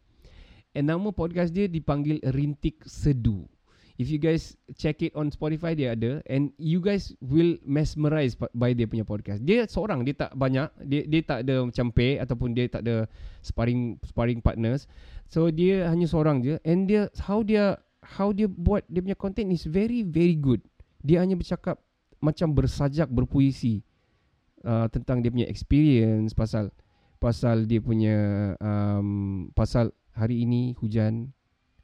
[0.75, 3.47] And nama podcast dia dipanggil Rintik Sedu.
[3.95, 6.19] If you guys check it on Spotify dia ada.
[6.27, 9.47] And you guys will mesmerized pa- by dia punya podcast.
[9.47, 10.67] Dia seorang dia tak banyak.
[10.83, 13.07] Dia dia tak ada macam pair ataupun dia tak ada
[13.39, 14.91] sparring sparring partners.
[15.31, 16.59] So dia hanya seorang je.
[16.67, 20.61] And dia how dia how dia buat dia punya content is very very good.
[21.01, 21.81] Dia hanya bercakap
[22.21, 23.85] macam bersajak berpuisi
[24.65, 26.73] uh, tentang dia punya experience pasal
[27.21, 28.17] pasal dia punya
[28.61, 31.33] um, pasal hari ini hujan.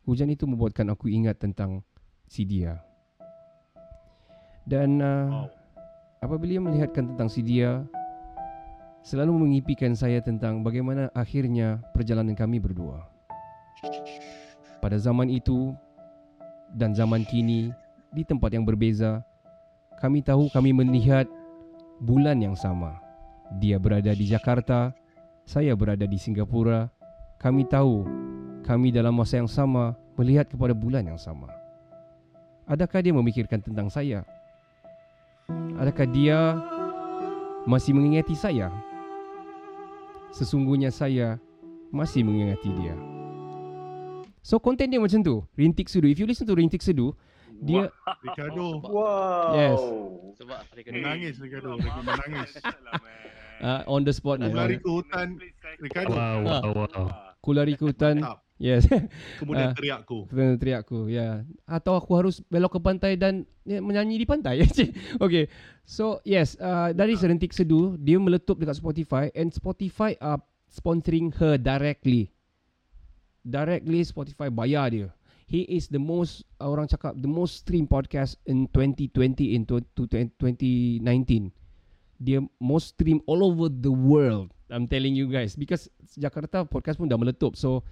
[0.09, 1.85] Hujan itu membuatkan aku ingat tentang
[2.25, 2.81] si dia.
[4.65, 5.45] Dan uh,
[6.25, 7.85] apabila melihatkan tentang si dia
[9.01, 13.09] selalu mengipikan saya tentang bagaimana akhirnya perjalanan kami berdua.
[14.81, 15.77] Pada zaman itu
[16.75, 17.75] dan zaman kini
[18.11, 19.23] di tempat yang berbeza
[20.01, 21.29] kami tahu kami melihat
[22.01, 22.97] bulan yang sama.
[23.61, 24.97] Dia berada di Jakarta
[25.45, 26.89] saya berada di Singapura.
[27.37, 28.09] Kami tahu
[28.65, 31.53] kami dalam masa yang sama melihat kepada bulan yang sama.
[32.65, 34.25] Adakah dia memikirkan tentang saya?
[35.77, 36.57] Adakah dia
[37.69, 38.73] masih mengingati saya?
[40.33, 41.37] Sesungguhnya saya
[41.93, 43.20] masih mengingati dia
[44.41, 47.13] So konten dia macam tu Rintik Sedu If you listen to Rintik Sedu
[47.61, 47.93] Dia
[48.25, 48.81] Ricardo.
[48.81, 49.53] Wow.
[49.53, 49.81] Yes
[50.41, 51.77] Sebab Ricardo Menangis Ricardo.
[51.77, 52.51] Lagi menangis.
[53.69, 55.37] uh, On the spot ni lari ke hutan.
[55.77, 56.17] Ricardo.
[56.17, 57.05] Wow, wow, wow.
[57.37, 58.25] Aku lari ke hutan.
[58.61, 58.89] Yes
[59.41, 60.29] Kemudian Ah, teriak aku.
[60.29, 61.35] Kemudian teriak aku Ya yeah.
[61.69, 64.65] Atau aku harus belok ke pantai Dan ya, menyanyi di pantai.
[65.25, 65.53] Okay
[65.85, 70.41] So yes uh, Dari Serentik Sedu Dia meletup dekat Spotify And Spotify are
[70.73, 72.33] sponsoring her directly
[73.47, 75.09] Directly Spotify bayar dia
[75.51, 80.07] He is the most Orang cakap The most stream podcast In 2020 In to, to
[80.07, 81.51] 2019
[82.21, 87.09] Dia most stream All over the world I'm telling you guys Because Jakarta podcast pun
[87.09, 87.83] dah meletup So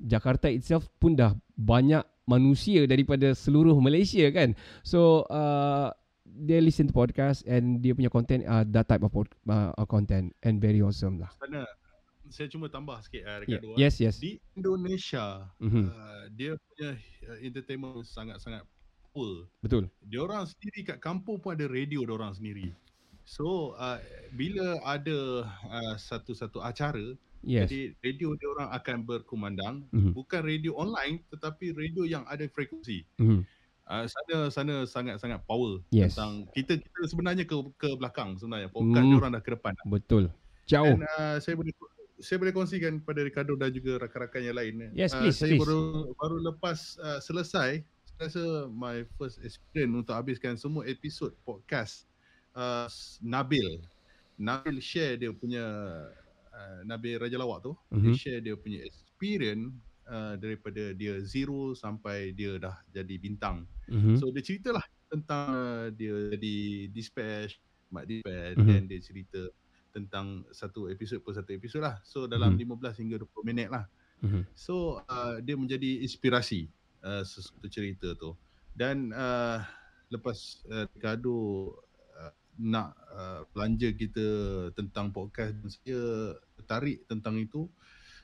[0.00, 4.54] Jakarta itself pun dah banyak manusia daripada seluruh Malaysia kan.
[4.86, 5.90] So uh,
[6.24, 10.62] they listen to podcast and dia punya content uh, that type of uh, content and
[10.62, 11.30] very awesome lah.
[11.38, 11.66] Sana
[12.32, 13.40] saya cuma tambah sikit uh, Yeah.
[13.44, 13.68] Ricardo.
[13.70, 13.78] ah.
[13.78, 14.16] Yes, yes.
[14.16, 15.84] Di Indonesia Mhm.
[15.86, 16.90] uh, dia punya
[17.28, 18.64] uh, entertainment sangat-sangat
[19.12, 19.44] full.
[19.60, 19.92] Betul.
[20.02, 22.72] Dia orang sendiri kat kampung pun ada radio dia orang sendiri.
[23.22, 24.00] So uh,
[24.32, 27.66] bila ada uh, satu-satu acara Yes.
[27.68, 30.14] jadi radio dia orang akan berkumandang Mhm.
[30.14, 33.02] bukan radio online tetapi radio yang ada frekuensi.
[33.18, 33.42] Mhm.
[33.82, 36.14] Uh, sana sana sangat-sangat power Yes.
[36.14, 38.70] tentang kita kita sebenarnya ke ke belakang sebenarnya.
[38.70, 39.10] Podcast Hmm.
[39.10, 39.74] dia orang dah ke depan.
[39.84, 40.24] Betul.
[40.64, 40.94] Jauh.
[40.94, 41.74] Dan uh, saya boleh
[42.22, 44.74] saya boleh kongsikan pada Ricardo dan juga rakan-rakan yang lain.
[44.94, 45.60] Yes, Ah, please, saya please.
[45.60, 45.82] baru
[46.14, 52.06] baru lepas uh, selesai, saya rasa my first experience untuk habiskan semua episod podcast
[52.54, 52.86] uh,
[53.20, 53.82] Nabil.
[54.38, 55.62] Nabil share dia punya
[56.48, 58.16] uh, Nabil Raja Lawak tu, dia Mhm.
[58.16, 59.74] share dia punya experience
[60.06, 63.66] uh, daripada dia zero sampai dia dah jadi bintang.
[63.90, 64.16] Mhm.
[64.16, 66.56] So dia ceritalah tentang uh, dia jadi
[66.88, 67.58] dispatch,
[67.90, 68.66] mak dispatch Mhm.
[68.66, 69.40] dan dia cerita
[69.92, 72.00] tentang satu episod per satu episod lah.
[72.02, 72.80] So dalam Mhm.
[72.80, 73.84] 15 hingga 20 minit lah.
[74.24, 74.48] Mhm.
[74.56, 76.66] So uh, dia menjadi inspirasi
[77.00, 78.32] uh, sesuatu cerita tu.
[78.72, 79.60] Dan uh,
[80.08, 81.36] lepas uh, Ricardo
[82.16, 84.26] uh, nak uh, belanja kita
[84.72, 86.00] tentang podcast dan saya
[86.56, 87.68] tertarik tentang itu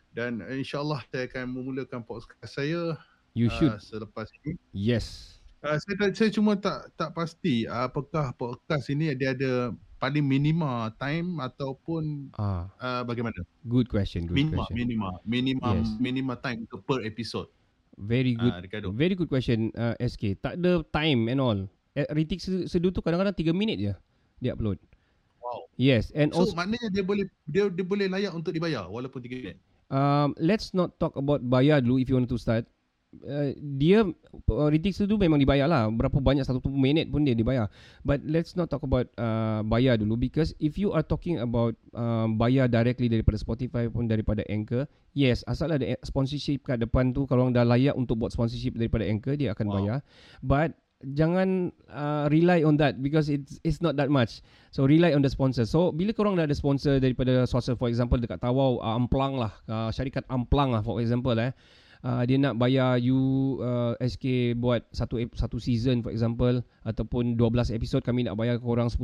[0.08, 2.96] dan uh, insyaallah saya akan memulakan podcast saya
[3.36, 3.76] You should.
[3.76, 4.56] uh, selepas ini.
[4.72, 5.36] Yes.
[5.58, 10.70] Uh, saya saya cuma tak tak pasti uh, apakah podcast ini dia ada paling minima
[10.94, 13.34] time ataupun Ah, uh, bagaimana?
[13.62, 14.74] good question, good Minima, question.
[14.76, 15.90] minima, minima, Yes.
[15.98, 17.50] minima time untuk per episode.
[17.94, 18.54] Very good.
[18.60, 18.88] Ricardo.
[18.90, 20.38] very good question uh, SK.
[20.38, 21.58] Tak ada time and all.
[21.92, 23.92] Eh, Ritik se- sedu tu kadang-kadang 3 minit je
[24.38, 24.78] dia upload.
[25.38, 25.66] Wow.
[25.74, 29.34] Yes, and So also maknanya dia boleh dia dia boleh layak untuk dibayar walaupun 3
[29.34, 29.58] minit.
[29.88, 32.70] um, let's not talk about bayar dulu if you want to start.
[33.08, 37.72] Uh, dia uh, Ritik Sedu memang dibayar lah Berapa banyak Satu minit pun dia dibayar
[38.04, 42.36] But let's not talk about uh, Bayar dulu Because if you are talking about um,
[42.36, 44.84] Bayar directly Daripada Spotify pun Daripada Anchor
[45.16, 49.08] Yes Asal ada sponsorship kat depan tu Kalau orang dah layak Untuk buat sponsorship Daripada
[49.08, 49.74] Anchor Dia akan Wow.
[49.80, 49.98] bayar
[50.44, 54.42] But Jangan uh, rely on that because it's it's not that much.
[54.74, 55.62] So rely on the sponsor.
[55.62, 59.54] So bila korang dah ada sponsor daripada sponsor for example dekat Tawau uh, Amplang lah,
[59.70, 61.54] uh, syarikat Amplang lah for example eh.
[61.98, 63.18] Uh, dia nak bayar you
[63.58, 68.86] uh, SK buat satu satu season for example ataupun 12 episod kami nak bayar korang
[68.86, 69.02] 10,000.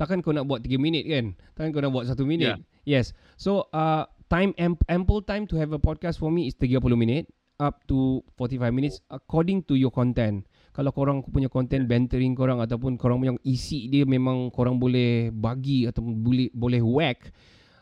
[0.00, 1.36] Takkan kau nak buat 3 minit kan?
[1.52, 2.56] Takkan kau nak buat 1 minit.
[2.88, 3.12] Yes.
[3.36, 7.28] So uh, time am- ample time to have a podcast for me is 30 minit
[7.60, 10.44] up to 45 minutes according to your content.
[10.76, 15.88] Kalau korang punya content bantering korang ataupun korang punya isi dia memang korang boleh bagi
[15.88, 17.32] ataupun boleh boleh whack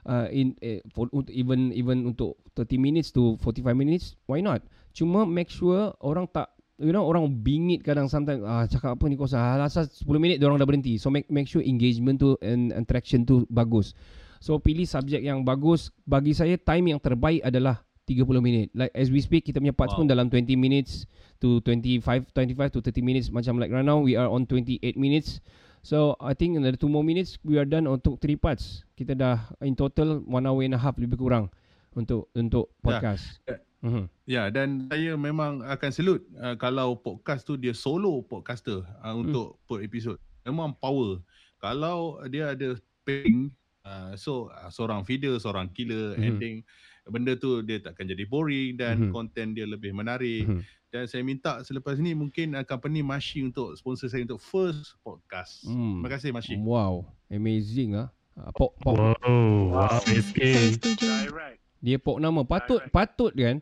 [0.07, 4.63] uh, in uh, for, even even untuk 30 minutes to 45 minutes why not?
[4.95, 9.19] Cuma make sure orang tak you know orang bingit kadang sometimes ah cakap apa ni
[9.19, 9.67] kau salah.
[9.67, 10.97] Asal 10 minit dia orang dah berhenti.
[10.99, 13.93] So make make sure engagement tu and interaction tu bagus.
[14.39, 15.89] So pilih subjek yang bagus.
[16.05, 18.69] Bagi saya time yang terbaik adalah 30 minit.
[18.77, 20.05] Like as we speak kita punya parts Wow.
[20.05, 21.09] pun dalam 20 minutes
[21.41, 23.27] to 25 25 to 30 minutes.
[23.33, 25.41] Macam like right now we are on 28 minutes
[25.85, 28.89] So I think another two more minutes we are done untuk three parts.
[28.97, 31.53] Kita dah in total one hour and a half lebih kurang
[31.93, 33.37] untuk untuk podcast.
[33.45, 33.61] Ya.
[33.85, 34.05] Mhm.
[34.25, 39.29] Ya dan saya memang akan salute uh, kalau podcast tu dia solo podcaster uh, Hmm.
[39.29, 40.17] untuk per episod.
[40.41, 41.21] Memang power.
[41.61, 43.53] Kalau dia ada pairing
[43.85, 46.25] uh, so uh, seorang feeder, seorang killer, Mhm.
[46.25, 46.57] ending
[47.05, 49.13] benda tu dia takkan jadi boring dan Mhm.
[49.13, 50.49] konten dia lebih menarik.
[50.49, 50.65] Mhm.
[50.95, 55.67] Dan saya minta selepas ni mungkin uh, company Mashi untuk sponsor saya untuk first podcast.
[55.67, 55.99] Hmm.
[55.99, 56.55] Terima kasih Mashi.
[56.55, 58.15] Wow, amazing ah.
[58.39, 60.39] Ah, Pok pok Wow, wow, SK.
[60.79, 61.59] Direct.
[61.83, 63.59] dia pok nama patut patut kan?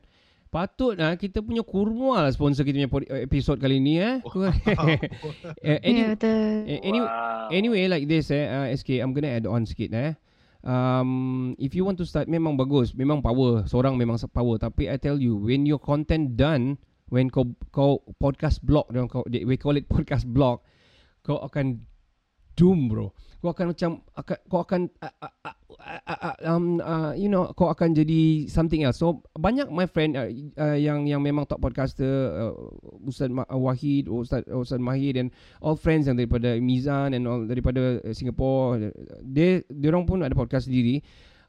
[0.52, 4.20] Patut ah kita punya kurma lah sponsor kita punya pod- episod kali ni eh.
[5.64, 6.68] Eh, any, Ya, betul.
[6.68, 7.08] Eh, anyway,
[7.48, 10.12] anyway like this eh uh, SK I'm gonna add on sikit eh.
[10.60, 13.64] Um, if you want to start memang bagus, memang power.
[13.64, 16.76] Seorang memang power tapi I tell you when your content done
[17.12, 20.64] when kau kau podcast blog dan kau we call it podcast blog
[21.20, 21.84] kau akan
[22.56, 23.12] doom bro.
[23.42, 27.74] Kau akan macam akan kau akan uh, uh, uh, uh, um, uh, you know kau
[27.74, 29.02] akan jadi something else.
[29.02, 30.30] So banyak my friend uh,
[30.62, 32.54] uh, yang yang memang top podcaster uh,
[33.02, 37.98] Ustaz uh, Wahid, Ustaz Ustaz Mahir dan all friends yang daripada Mizan and all daripada
[37.98, 38.94] uh, Singapore
[39.26, 41.02] dia dia orang pun ada podcast sendiri.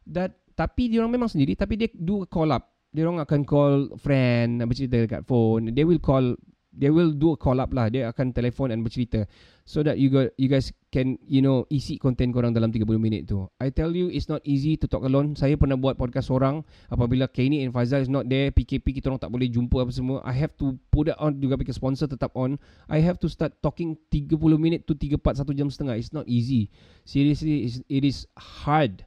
[0.10, 2.73] That tapi dia orang memang sendiri tapi dia do up.
[2.94, 5.74] Dia orang akan call friend bercerita dekat phone.
[5.74, 6.38] They will call
[6.74, 7.88] they will do a call up lah.
[7.90, 9.30] Dia akan telefon dan bercerita
[9.64, 13.30] so that you got you guys can you know isi konten korang dalam 30 minit
[13.30, 13.46] tu.
[13.62, 15.38] I tell you it's not easy to talk alone.
[15.38, 19.22] Saya pernah buat podcast seorang apabila Kenny and Faizal is not there, PKP kita orang
[19.22, 20.18] tak boleh jumpa apa semua.
[20.26, 22.58] I have to put it on juga because sponsor tetap on.
[22.90, 25.96] I have to start talking 30 minit to 3 4 1 jam setengah.
[25.96, 26.74] It's not easy.
[27.06, 29.06] Seriously it is hard.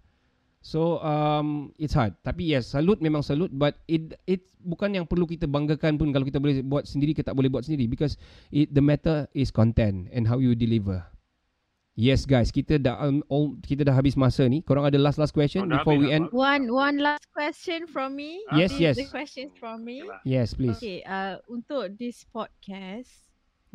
[0.67, 2.19] So um it's hard.
[2.27, 6.27] Tapi yes, salute memang salute but it it bukan yang perlu kita banggakan pun kalau
[6.27, 8.19] kita boleh buat sendiri kita tak boleh buat sendiri because
[8.51, 11.07] it the matter is content and how you deliver.
[11.95, 14.59] Yes guys, kita dah um, all, kita dah habis masa ni.
[14.61, 16.29] Korang ada last last question Oh, before habis we end?
[16.35, 18.43] One one last question from me.
[18.53, 18.95] Yes, This- yes.
[18.99, 20.03] The question from me.
[20.27, 20.77] Yes, please.
[20.77, 23.26] Okay, uh, untuk this podcast,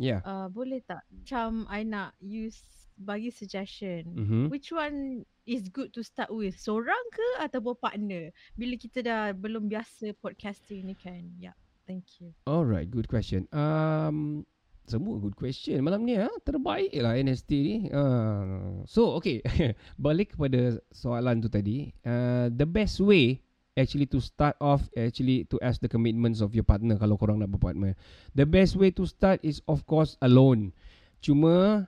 [0.02, 0.26] Yeah.
[0.26, 2.66] uh, boleh tak macam I nak use
[2.98, 4.14] bagi suggestion.
[4.14, 4.42] Mhm.
[4.50, 6.58] Which one is good to start with?
[6.58, 8.30] Seorang ke ataupun partner?
[8.58, 11.26] Bila kita dah belum biasa podcasting ni kan.
[11.42, 11.58] Yeah,
[11.90, 12.34] thank you.
[12.46, 13.50] Alright, good question.
[13.54, 14.46] Um,
[14.90, 16.28] semua good question malam ni ha?
[16.44, 17.78] terbaik lah NST ni.
[17.94, 19.40] Uh, so okay,
[20.02, 21.94] balik kepada soalan tu tadi.
[22.04, 23.40] Uh, the best way
[23.76, 27.52] actually to start off actually to ask the commitments of your partner kalau korang nak
[27.52, 27.96] berpartner.
[28.36, 30.76] The best way to start is of course alone.
[31.24, 31.88] Cuma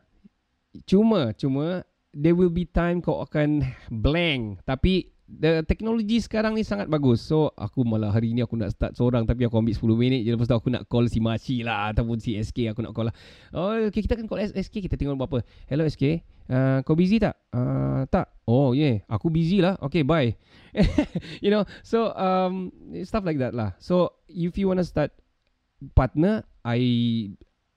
[0.87, 6.87] cuma cuma there will be time kau akan blank tapi the teknologi sekarang ni sangat
[6.87, 7.23] bagus.
[7.25, 10.29] So aku malah hari ni aku nak start seorang tapi aku ambil 10 minit je
[10.35, 13.15] lepas tu aku nak call si Maci lah ataupun si SK aku nak call lah.
[13.51, 15.41] Oh okay, kita akan call SK kita tengok apa.
[15.67, 17.35] Hello SK, uh, kau busy tak?
[17.49, 18.29] Uh, tak.
[18.45, 19.79] Oh yeah, aku busy lah.
[19.79, 20.35] Okay, bye.
[21.43, 22.73] you know, so um
[23.05, 23.77] stuff like that lah.
[23.77, 25.13] So if you want to start
[25.93, 26.79] partner, I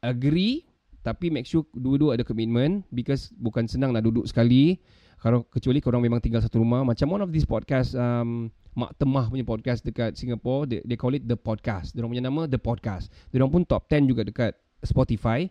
[0.01, 0.67] agree.
[1.07, 4.83] Tapi make sure dua-dua ada commitment because bukan senang nak duduk sekali.
[5.17, 9.33] Kalau kecuali korang memang tinggal satu rumah macam one of these podcast um, Mak Temah
[9.33, 11.97] punya podcast dekat Singapore they, they call it The Podcast.
[11.97, 13.09] Dia punya nama The Podcast.
[13.33, 14.53] Dia pun top 10 juga dekat
[14.85, 15.49] Spotify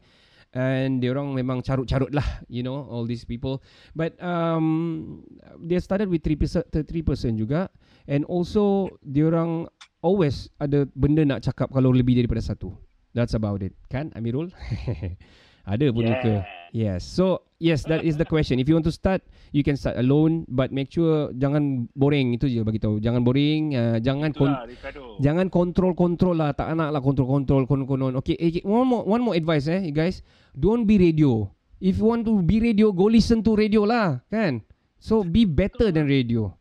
[0.56, 3.60] and dia orang memang carut-carut lah you know all these people.
[3.94, 5.22] But um,
[5.60, 7.70] they started with 3 person, 3 person juga.
[8.10, 9.70] And also dia orang
[10.02, 12.74] always ada benda nak cakap kalau lebih daripada satu.
[13.14, 13.76] That's about it.
[13.92, 14.50] Kan Amirul?
[15.66, 16.14] Ada pun Yeah.
[16.14, 16.34] muka
[16.70, 17.02] yes.
[17.02, 18.62] So yes that is the question.
[18.62, 22.38] If you want to start you can start alone but make sure jangan boring.
[22.38, 23.02] Itu je bagi tahu.
[23.02, 25.02] Jangan boring uh, jangan kon- Itulah Ricardo.
[25.18, 26.54] jangan kontrol-kontrol lah.
[26.54, 28.14] Tak nak lah kontrol-kontrol konon-konon.
[28.22, 30.22] Okay eh, one more one more advice eh you guys.
[30.54, 31.50] Don't be radio.
[31.82, 34.62] If you want to be radio go listen to radio lah kan?
[35.02, 36.54] So be better than radio.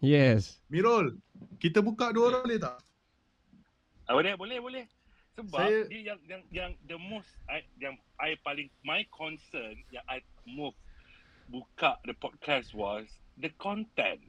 [0.00, 0.58] Yes.
[0.66, 1.20] Mirul,
[1.60, 2.76] kita buka dua orang boleh tak?
[4.08, 4.84] Ah, boleh, boleh, boleh.
[5.30, 10.02] Sebab Saya- dia yang yang yang the most I, yang I paling my concern yang
[10.04, 10.74] I move
[11.46, 13.06] buka the podcast was
[13.38, 14.20] the content.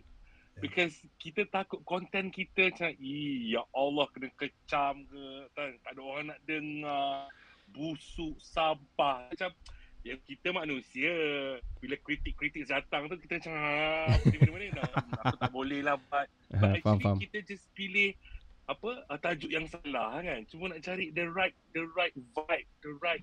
[0.60, 5.26] Because kita takut konten kita macam "Ih, ya Allah kena kecam ke?
[5.58, 7.32] Kan tak ada orang nak dengar.
[7.72, 9.32] Busuk sampah.
[9.32, 9.50] Macam
[10.04, 11.14] ya kita manusia
[11.78, 14.86] bila kritik-kritik datang tu kita macam "Ah, apa ni mana dah
[15.24, 17.18] aku tak boleh lah Ah, but faham, actually faham.
[17.18, 18.12] kita just pilih
[18.72, 22.92] apa uh, tajuk yang salah kan cuma nak cari the right the right vibe the
[22.98, 23.20] right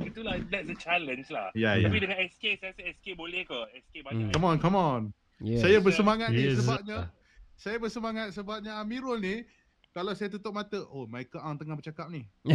[0.00, 2.02] itulah that's the challenge lah Ya, tapi ya.
[2.06, 4.32] dengan SK saya rasa SK boleh ke SK banyak Hmm.
[4.32, 5.02] Come on, come on.
[5.38, 5.60] yes.
[5.60, 6.62] Saya bersemangat ni Yes.
[6.62, 7.10] sebabnya
[7.54, 9.42] saya bersemangat sebabnya Amirul ni
[9.90, 12.22] kalau saya tutup mata, oh Michael Ang tengah bercakap ni.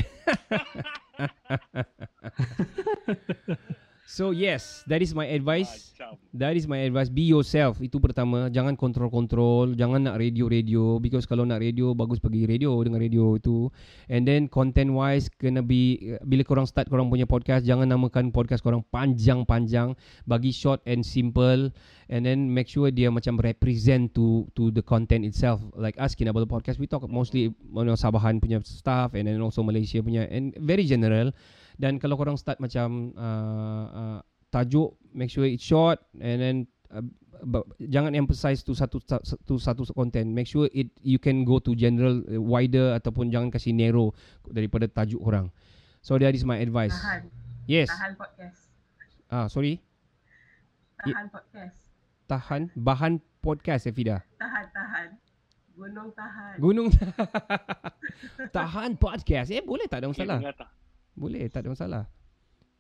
[4.06, 5.90] So yes, that is my advice.
[5.98, 6.22] Macam.
[6.38, 7.10] That is my advice.
[7.10, 7.82] Be yourself.
[7.82, 8.54] Itu pertama.
[8.54, 9.74] Jangan kontrol-kontrol.
[9.74, 11.02] Jangan nak radio-radio.
[11.02, 13.74] Because kalau nak radio, bagus pergi radio dengan radio itu.
[14.06, 18.62] And then content wise, kena be, bila korang start korang punya podcast, jangan namakan podcast
[18.62, 19.98] korang panjang-panjang.
[20.30, 21.74] Bagi short and simple.
[22.06, 25.66] And then make sure dia macam represent to to the content itself.
[25.74, 29.66] Like us, Kinabalu Podcast, we talk mostly you know, Sabahan punya stuff and then also
[29.66, 30.30] Malaysia punya.
[30.30, 31.34] And very general.
[31.76, 36.56] Dan kalau korang start macam uh, uh, tajuk, make sure it's short and then
[36.88, 37.04] uh,
[37.44, 40.32] b- jangan emphasize tu satu satu satu content.
[40.32, 44.16] Make sure it you can go to general uh, wider ataupun jangan kasih narrow
[44.48, 45.52] daripada tajuk orang.
[46.00, 46.96] So that is my advice.
[46.96, 47.22] Tahan.
[47.68, 47.90] Yes.
[47.92, 48.60] Tahan podcast.
[49.28, 49.84] Ah sorry.
[51.02, 51.78] Tahan podcast.
[52.26, 54.24] Tahan bahan podcast Efida.
[54.40, 55.08] Tahan, tahan.
[55.76, 56.56] Gunung tahan.
[56.56, 56.88] Gunung
[58.56, 59.52] Tahan podcast.
[59.52, 60.40] Eh boleh tak ada masalah.
[60.56, 60.85] Tak?
[61.16, 62.04] Boleh, tak ada masalah.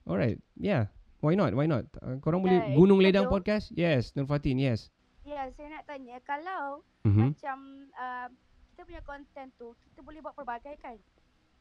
[0.03, 0.91] Alright, yeah.
[1.23, 1.55] Why not?
[1.55, 1.87] Why not?
[1.97, 3.09] Uh, korang boleh Eh, Gunung hello.
[3.09, 3.71] Ledang podcast?
[3.73, 4.91] Yes, Nur Fatin, yes.
[5.25, 7.33] Ya, saya nak tanya kalau Mhm.
[7.33, 7.57] macam
[7.95, 8.27] uh,
[8.69, 10.99] kita punya konten tu kita boleh buat pelbagai kan?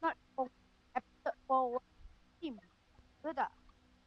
[0.03, 0.51] Not for
[0.93, 1.81] episode for
[2.37, 2.61] team.
[3.19, 3.51] Betul tak?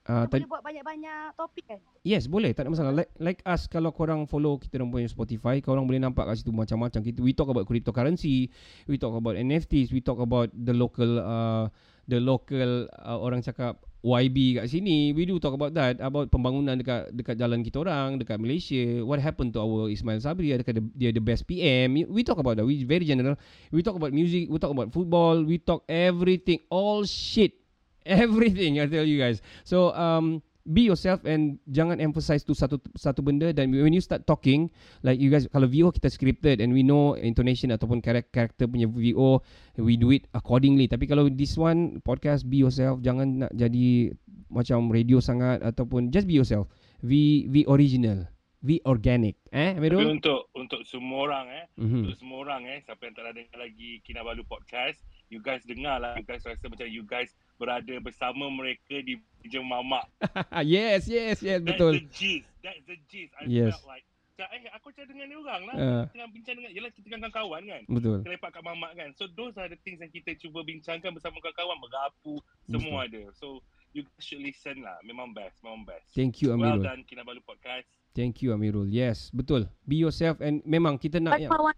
[0.05, 1.79] Uh, Kita boleh buat banyak-banyak topik kan?
[2.05, 2.53] Yes, boleh.
[2.53, 2.93] Tak ada masalah.
[2.95, 6.53] Like, like us, kalau korang follow kita orang punya Spotify, korang boleh nampak kat situ
[6.53, 7.01] macam-macam.
[7.01, 8.47] Kita, we talk about cryptocurrency,
[8.85, 11.67] we talk about NFTs, we talk about the local uh,
[12.07, 16.79] the local uh, orang cakap YB kat sini we do talk about that about pembangunan
[16.79, 19.03] dekat dekat jalan kita orang dekat Malaysia.
[19.03, 20.55] What happened to our Ismail Sabri?
[20.55, 22.65] Adakah dia, dia the best PM we talk about that.
[22.65, 23.35] We very general.
[23.75, 26.63] We talk about music we talk about football we talk everything.
[26.71, 27.59] All shit.
[28.07, 29.43] Everything I tell you guys.
[29.67, 33.55] So um be yourself and jangan emphasize tu satu satu benda.
[33.55, 34.67] Dan when you start talking
[35.01, 38.85] like you guys kalau VO kita scripted and we know intonation ataupun karakter, karakter punya
[38.85, 39.39] VO
[39.79, 40.85] we do it accordingly.
[40.85, 44.11] Tapi kalau this one podcast be yourself jangan nak jadi
[44.47, 46.67] macam radio sangat ataupun just be yourself.
[46.99, 49.37] Be be original be organic.
[49.53, 52.03] Eh Tapi Amirul untuk untuk semua orang eh, Mhm.
[52.03, 54.97] untuk semua orang eh, siapa yang tak ada dengar lagi Kinabalu podcast,
[55.29, 59.59] you guys dengar lah, you guys rasa macam you guys berada bersama mereka di meja
[59.59, 60.05] mamak.
[60.63, 62.47] yes yes yes That's betul the gist.
[62.61, 63.33] That's the gist.
[63.35, 63.73] I Yes.
[63.75, 64.05] felt like
[64.37, 65.75] macam, eh aku macam dengan ni orang lah.
[65.75, 66.03] Ah.
[66.13, 67.81] Tengah bincang dengan, yelah kita dengan kawan kan.
[67.89, 68.21] Betul.
[68.21, 69.09] Kita lepak kat mamak kan.
[69.17, 71.77] So those are the things yang kita cuba bincangkan bersama kawan-kawan.
[71.81, 72.37] Merapu,
[72.69, 73.25] semua ada.
[73.33, 74.93] So you guys should listen lah.
[75.01, 76.05] Memang best, memang best.
[76.13, 76.85] Thank you, Well Amirul.
[76.85, 77.89] done Kinabalu podcast.
[78.13, 81.69] thank you Amirul yes betul be yourself and memang kita nak oh,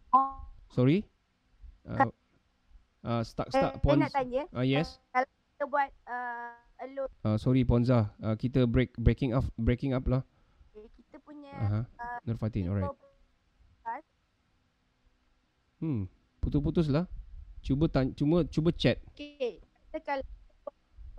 [0.72, 1.04] sorry
[1.84, 2.08] uh,
[3.04, 4.48] uh, stuck stuck saya pons nak tanya.
[4.56, 5.28] uh, yes Kalau
[5.60, 6.56] kita buat uh,
[6.88, 10.24] alone, uh, sorry Ponza uh, kita break breaking up breaking up lah
[10.72, 11.82] eh, kita punya Aha.
[11.84, 12.88] uh, Nur Fatin alright
[15.84, 16.08] hmm
[16.40, 17.12] putus-putus lah
[17.60, 19.60] cuba tan- cuma cuba chat okay.
[19.60, 20.24] Kita kalau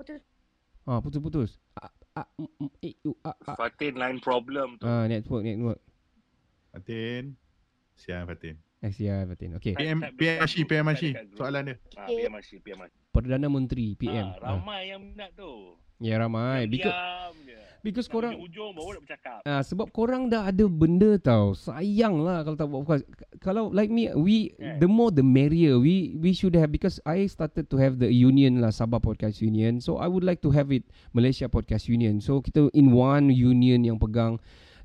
[0.00, 0.24] putus
[0.88, 1.92] ah putus-putus ah,
[2.24, 3.56] ah, mm, mm, eh, uh, ah, ah.
[3.60, 4.88] Fatin line problem tu.
[4.88, 5.84] ah network network
[6.72, 7.36] Fatin.
[7.92, 8.56] Sian Fatin.
[8.80, 11.12] eh siap Fatin okay PM PM Ashi, PM Ashi.
[11.36, 11.76] Soalan dia.
[12.00, 12.99] Ah, PM Ashi, PM Ashi.
[13.10, 14.58] Perdana Menteri PM Ah, ah.
[14.58, 15.74] ramai yang minat tu.
[15.98, 17.58] ya ramai because Diam je.
[17.82, 19.38] because Nak korang Ujung baru nak bercakap.
[19.42, 21.52] Ah sebab korang dah ada benda tau.
[21.52, 23.04] Sayang lah kalau tak buat podcast.
[23.40, 25.74] Kalau like me, we the more the merrier.
[25.76, 29.80] We we should have because I started to have the union lah Sabah Podcast Union.
[29.80, 32.20] So I would like to have it Malaysia Podcast Union.
[32.20, 34.38] So kita in one union yang pegang.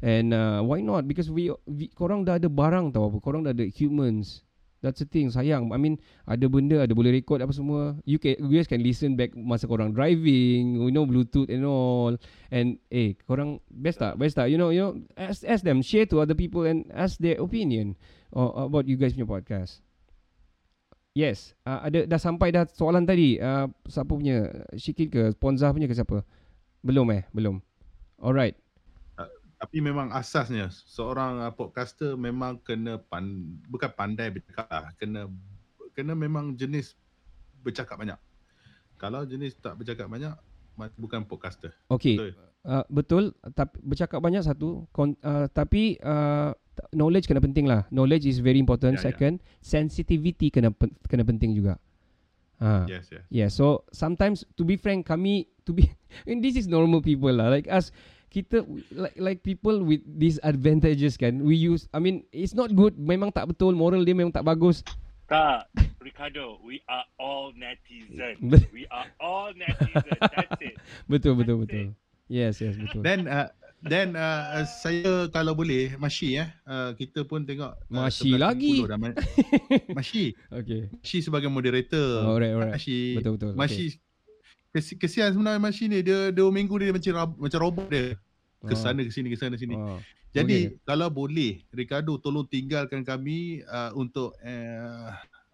[0.05, 1.09] And uh, why not?
[1.09, 3.17] Because we, we korang dah ada barang tau apa.
[3.19, 4.44] Korang dah ada equipments.
[4.85, 5.73] That's the thing sayang.
[5.73, 5.97] I mean
[6.29, 7.97] ada benda ada boleh record apa semua.
[8.05, 12.13] You can you guys can listen back masa korang driving you know bluetooth and all.
[12.53, 14.21] And eh korang best tak?
[14.21, 14.53] Best tak?
[14.53, 17.97] You know you know ask, ask them share to other people and ask their opinion
[18.29, 19.81] or, about you guys punya podcast.
[21.17, 21.57] Yes.
[21.65, 23.41] Uh, ada dah sampai dah soalan tadi.
[23.41, 24.53] Uh, siapa punya?
[24.77, 25.23] Syikit ke?
[25.41, 26.21] Ponza punya ke siapa?
[26.85, 27.25] Belum eh?
[27.33, 27.57] Belum.
[28.21, 28.64] Alright
[29.55, 33.23] Tapi memang asasnya seorang uh, podcaster memang kena pan,
[33.71, 35.31] bukan pandai bercakap lah, kena
[35.95, 36.99] kena memang jenis
[37.63, 38.19] bercakap banyak.
[38.99, 40.35] Kalau jenis tak bercakap banyak
[40.99, 41.71] bukan podcaster.
[41.87, 42.19] Okay.
[42.19, 42.31] Betul.
[42.65, 43.23] Uh, betul.
[43.55, 44.83] Tapi bercakap banyak satu.
[44.91, 46.51] Kon, uh, tapi uh,
[46.91, 47.87] knowledge kena penting lah.
[47.89, 48.99] Knowledge is very important.
[48.99, 49.05] Ya, ya.
[49.11, 50.75] Second, sensitivity kena
[51.07, 51.79] kena penting juga.
[52.63, 52.87] Ha.
[52.87, 53.23] Yes, yes.
[53.27, 53.49] Yeah.
[53.51, 55.91] So sometimes, to be frank, kami to be,
[56.23, 57.51] and this is normal people lah.
[57.51, 57.91] Like us,
[58.35, 61.39] kita like like people with these advantages kan.
[61.39, 61.87] We use.
[61.95, 62.99] I mean, it's not good.
[62.99, 63.71] Memang tak betul.
[63.71, 64.83] Moral dia memang tak bagus.
[65.25, 65.71] Tak,
[66.03, 68.37] Ricardo, we are all netizen.
[68.69, 70.19] We are all netizen.
[70.19, 70.75] That's it.
[71.11, 71.95] betul betul betul.
[72.27, 73.01] Yes yes betul.
[73.01, 73.49] Then uh,
[73.81, 78.75] then uh, saya kalau boleh Mashi eh uh, kita pun tengok uh, Mashi 11.60 lagi.
[78.85, 79.17] dah ma-
[79.97, 80.23] Mashi.
[80.51, 80.93] Okay.
[80.93, 82.21] Mashi sebagai moderator.
[82.21, 82.77] Oh, alright, alright.
[82.77, 83.17] Mashi.
[83.17, 83.51] Betul, betul.
[83.57, 84.01] Mashi kesi,
[84.75, 88.15] kesian sebenarnya Mashi ni dia dua minggu dia macam rab- macam robot dia.
[88.59, 88.77] Ke Oh.
[88.77, 89.73] sana ke sini ke sana sini.
[89.73, 90.01] Oh.
[90.31, 90.83] Jadi Okay.
[90.83, 95.09] kalau boleh Ricardo tolong tinggalkan kami uh, untuk uh,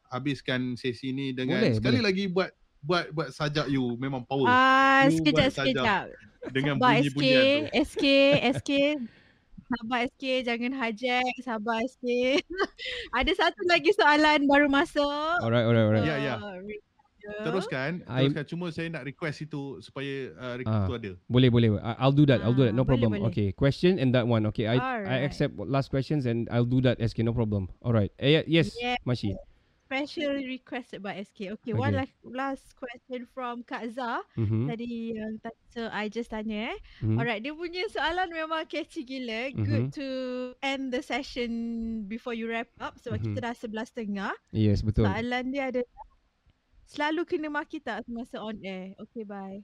[0.07, 2.07] habiskan sesi ni dengan Boleh, sekali boleh.
[2.07, 2.49] lagi buat
[2.81, 4.47] buat buat sajak you memang power.
[4.47, 6.03] Ah, You sekejap, sekejap.
[6.49, 7.77] Dengan Sabar SK, bunyi-bunyian tu.
[7.85, 8.05] SK,
[8.57, 8.71] SK.
[9.69, 11.33] Sabar SK, jangan hijack.
[11.39, 12.05] Sabar SK.
[13.17, 15.37] Ada satu lagi soalan baru masuk.
[15.39, 16.03] Alright alright alright.
[16.03, 16.35] Ya ya.
[16.41, 16.57] Uh,
[17.21, 17.45] Ricardo.
[17.45, 18.43] Teruskan, teruskan.
[18.45, 21.11] Cuma saya nak request itu supaya uh, request Ah, tu ada.
[21.27, 21.69] Boleh boleh.
[21.77, 22.41] I- I'll do that.
[22.41, 22.73] I'll do that.
[22.73, 23.09] No Ah, boleh, problem.
[23.15, 23.29] boleh.
[23.29, 23.47] Okay.
[23.53, 24.43] Question and that one.
[24.49, 24.65] Okay.
[24.65, 25.21] I I Alright.
[25.23, 26.97] accept last questions and I'll do that.
[26.97, 27.21] SK.
[27.21, 27.69] No problem.
[27.79, 28.09] Alright.
[28.17, 28.73] Eh, yes.
[28.75, 28.97] Yeah.
[29.05, 29.37] Mashi.
[29.91, 31.51] Special requested by SK.
[31.59, 32.07] Okay, one Okay.
[32.07, 34.23] last, last question from Kak Zah.
[34.39, 34.71] Mhm.
[34.71, 36.77] Tadi yang tadi so I just tanya eh.
[37.03, 37.19] Mhm.
[37.19, 39.51] Alright, dia punya soalan memang catchy gila.
[39.51, 39.67] Mhm.
[39.67, 40.07] Good to
[40.63, 41.51] end the session
[42.07, 43.25] before you wrap up sebab Mhm.
[43.35, 44.31] kita dah 11.30.
[44.55, 45.11] Yes, betul.
[45.11, 45.83] Soalan dia ada
[46.91, 48.91] Selalu kena maki tak semasa on air?
[48.99, 49.63] Okay, bye.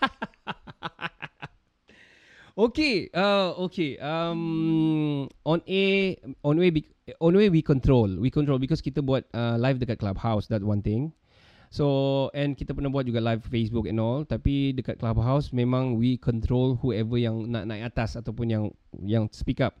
[2.60, 3.96] Okay, uh, okay.
[4.02, 6.68] Um, on A, on way,
[7.16, 10.44] on way we control, we control because kita buat uh, live dekat clubhouse.
[10.50, 11.16] That one thing.
[11.72, 14.28] So and kita pernah buat juga live Facebook and all.
[14.28, 18.64] Tapi dekat clubhouse memang we control whoever yang nak naik atas ataupun yang
[18.98, 19.80] yang speak up.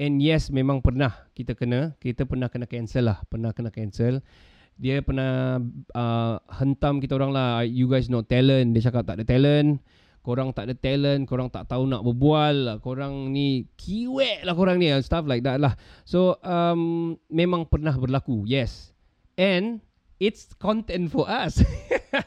[0.00, 4.24] And yes, memang pernah kita kena, kita pernah kena cancel lah, pernah kena cancel.
[4.74, 5.62] Dia pernah
[5.94, 7.62] uh, hentam kita orang lah.
[7.62, 8.74] You guys no talent.
[8.74, 9.78] Dia cakap tak ada talent.
[10.24, 11.28] Korang tak ada talent.
[11.30, 12.80] Korang tak tahu nak berbual.
[12.82, 14.90] Korang ni kiwek lah korang ni.
[15.04, 15.78] Stuff like that lah.
[16.02, 18.42] So um, memang pernah berlaku.
[18.48, 18.90] Yes.
[19.38, 19.82] And
[20.22, 21.58] it's content for us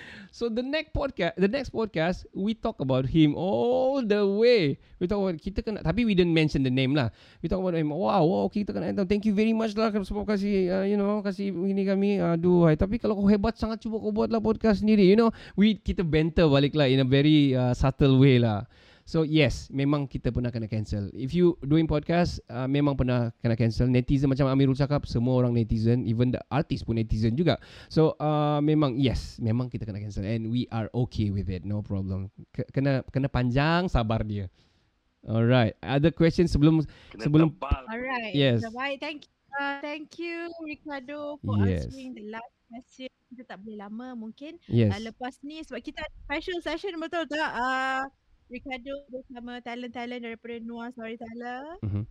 [0.36, 4.76] so the next podcast the next podcast we talk about him all the way.
[5.02, 7.10] We talk about kita kena tapi we didn't mention the name lah.
[7.42, 10.70] We talk about him wow wow kita kena thank you very much lah sebab kasih
[10.70, 12.78] uh, you know kasih ini kami aduh hai.
[12.78, 15.34] tapi kalau kau hebat sangat cuba kau buat lah podcast sendiri you know.
[15.58, 18.68] We kita banter balik lah in a very uh, subtle way lah
[19.02, 21.10] So yes, memang kita pernah kena cancel.
[21.10, 23.90] If you doing podcast, uh, memang pernah kena cancel.
[23.90, 27.58] Netizen macam Amirul cakap, semua orang netizen, even the artist pun netizen juga.
[27.90, 31.82] So uh, memang yes, memang kita kena cancel and we are okay with it, no
[31.82, 32.30] problem.
[32.54, 34.46] K- kena kena panjang sabar dia.
[35.22, 36.82] Alright, other questions sebelum
[37.14, 37.82] Kena sebelum tebal.
[37.86, 38.34] Alright.
[38.34, 38.62] Yes.
[38.66, 38.98] Alright.
[38.98, 39.30] Thank you.
[39.52, 41.84] Uh, thank you Ricardo for Yes.
[41.86, 43.10] answering the last question.
[43.32, 44.56] Kita tak boleh lama mungkin.
[44.66, 44.96] Yes.
[44.96, 47.50] Uh, lepas ni sebab kita ada special session betul tak?
[47.52, 48.02] Uh,
[48.52, 51.80] Ricardo bersama talent-talent daripada Noah Storyteller.
[51.80, 52.04] Mhm.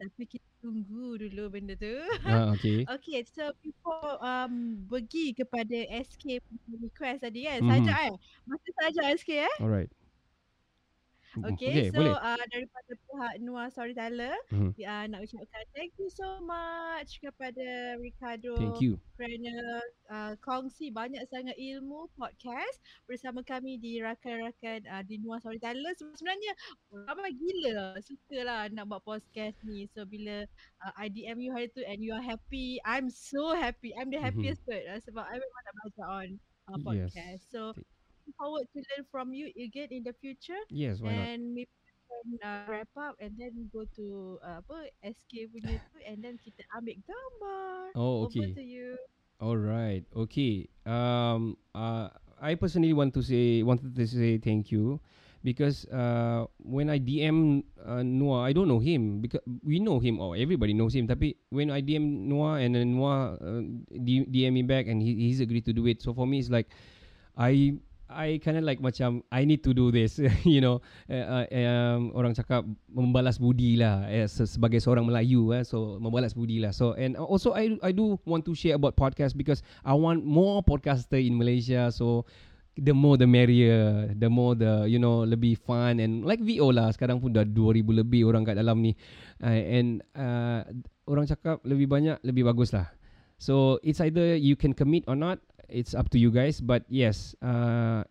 [0.00, 1.96] Tapi kita tunggu dulu benda tu.
[2.24, 2.84] Ah, okay.
[2.96, 6.40] okay, so before um, pergi kepada SK
[6.80, 7.60] request tadi kan.
[7.64, 7.68] Mhm.
[7.68, 8.14] Saja eh.
[8.44, 9.56] Masa saja SK eh.
[9.60, 9.92] Alright.
[11.30, 12.14] Okay, okay so boleh.
[12.18, 14.70] uh, daripada pihak Noah Storyteller, Mhm.
[14.74, 17.66] uh, nak ucapkan thank you so much kepada
[17.96, 18.98] Ricardo Thank you.
[19.14, 19.54] kerana
[20.10, 22.76] uh, kongsi banyak sangat ilmu podcast
[23.06, 25.92] bersama kami di rakan-rakan uh, di Noah Storyteller.
[25.94, 26.52] Sebenarnya
[26.90, 29.86] ramai gila suka lah nak buat podcast ni.
[29.86, 30.42] So bila
[30.82, 33.94] uh, I DM you hari tu and you are happy, I'm so happy.
[33.94, 34.26] I'm the Mhm.
[34.34, 36.28] happiest bird uh, sebab I memang nak belajar on
[36.66, 36.82] uh, Yes.
[36.82, 37.42] podcast.
[37.50, 37.99] So looking
[38.36, 40.58] forward to learn from you again in the future.
[40.70, 41.28] Yes, why not?
[41.28, 45.78] And maybe we can uh, wrap up and then go to uh, apa SK punya
[45.80, 47.90] tu and then kita ambil gambar.
[47.94, 48.54] Oh, Over okay.
[48.54, 48.96] to you.
[49.40, 50.04] All right.
[50.14, 50.68] Okay.
[50.86, 51.56] Um.
[51.74, 52.08] Uh.
[52.40, 54.96] I personally want to say wanted to say thank you
[55.44, 60.20] because uh when I DM uh, Noah, I don't know him because we know him
[60.20, 61.04] or everybody knows him.
[61.04, 63.60] Tapi when I DM Noah and then Noah uh,
[63.92, 66.00] DM me back and he, he's agreed to do it.
[66.00, 66.72] So for me, it's like
[67.36, 67.76] I
[68.10, 70.82] I kind of like macam I need to do this, you know.
[71.06, 75.96] Uh, uh, um, orang cakap membalas budi lah eh, se- sebagai seorang Melayu eh, so
[76.02, 76.74] membalas budi lah.
[76.74, 80.60] So and also I I do want to share about podcast because I want more
[80.66, 81.94] podcaster in Malaysia.
[81.94, 82.26] So
[82.74, 86.90] the more the merrier, the more the you know lebih fun and like VO lah
[86.90, 88.98] sekarang pun dah 2000 lebih orang kat dalam ni.
[89.38, 90.66] Uh, and uh,
[91.06, 92.90] orang cakap lebih banyak lebih bagus lah.
[93.40, 95.40] So it's either you can commit or not.
[95.72, 96.60] It's up to you guys.
[96.60, 98.04] But yes, uh,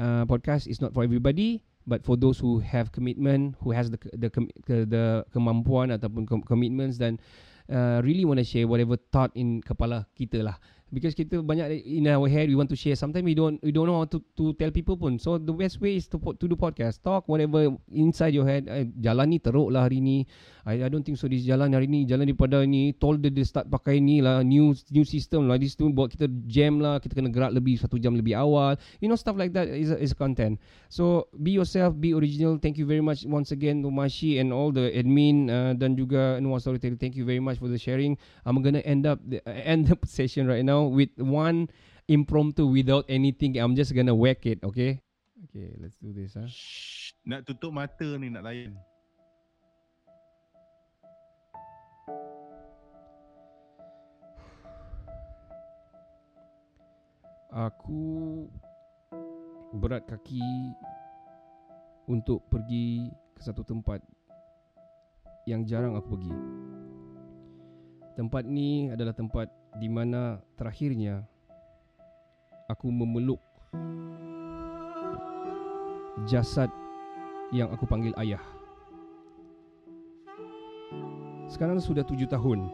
[0.00, 1.62] uh, podcast is not for everybody.
[1.84, 6.40] But for those who have commitment, who has the the ke- the kemampuan ataupun com-
[6.40, 7.20] commitments dan
[7.68, 10.56] uh, really want to share whatever thought in kepala kita lah.
[10.94, 12.94] Because kita banyak in our head we want to share.
[12.94, 15.18] Sometimes we don't we don't know how to to tell people pun.
[15.18, 18.70] So the best way is to to do podcast, talk whatever inside your head.
[18.70, 20.22] Eh, jalan ni teruk lah hari ni.
[20.62, 21.26] I, I don't think so.
[21.26, 24.46] This jalan hari ni jalan daripada ni tol dia, dia start pakai ni lah.
[24.46, 25.58] New new system lah.
[25.58, 27.02] This tu buat kita jam lah.
[27.02, 28.78] Kita kena gerak lebih satu jam lebih awal.
[29.02, 30.62] You know stuff like that is is content.
[30.86, 32.56] So be yourself be original.
[32.62, 36.38] Thank you very much once again to Mashi and all the admin uh, dan juga
[36.38, 37.02] Noah Storytelling.
[37.02, 38.14] Thank you very much for the sharing.
[38.46, 41.68] I'm gonna end up the, end up session right now with one
[42.08, 45.00] impromptu without anything I'm just gonna whack it okay
[45.48, 46.50] okay let's do this huh?
[47.24, 48.76] Nak tutup mata ni nak layan.
[57.48, 58.44] Aku
[59.80, 60.44] berat kaki
[62.10, 64.04] untuk pergi ke satu tempat
[65.48, 66.34] yang jarang aku pergi.
[68.20, 69.48] Tempat ni adalah tempat
[69.78, 71.26] di mana terakhirnya
[72.70, 73.42] aku memeluk
[76.30, 76.70] jasad
[77.50, 78.42] yang aku panggil ayah.
[81.50, 82.66] Sekarang sudah tujuh tahun.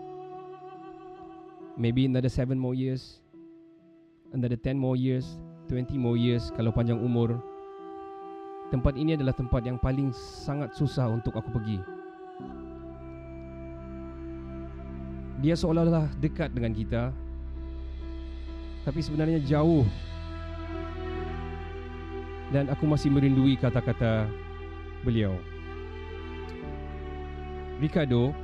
[1.81, 3.21] Maybe another seven more years
[4.33, 5.39] another 10 more years,
[5.69, 7.39] 20 more years kalau panjang umur.
[8.71, 11.79] Tempat ini adalah tempat yang paling sangat susah untuk aku pergi.
[15.41, 17.11] Dia seolah-olah dekat dengan kita.
[18.85, 19.89] Tapi sebenarnya jauh.
[22.53, 24.29] Dan aku masih merindui kata-kata
[25.01, 25.33] beliau.
[27.81, 28.37] Ricardo,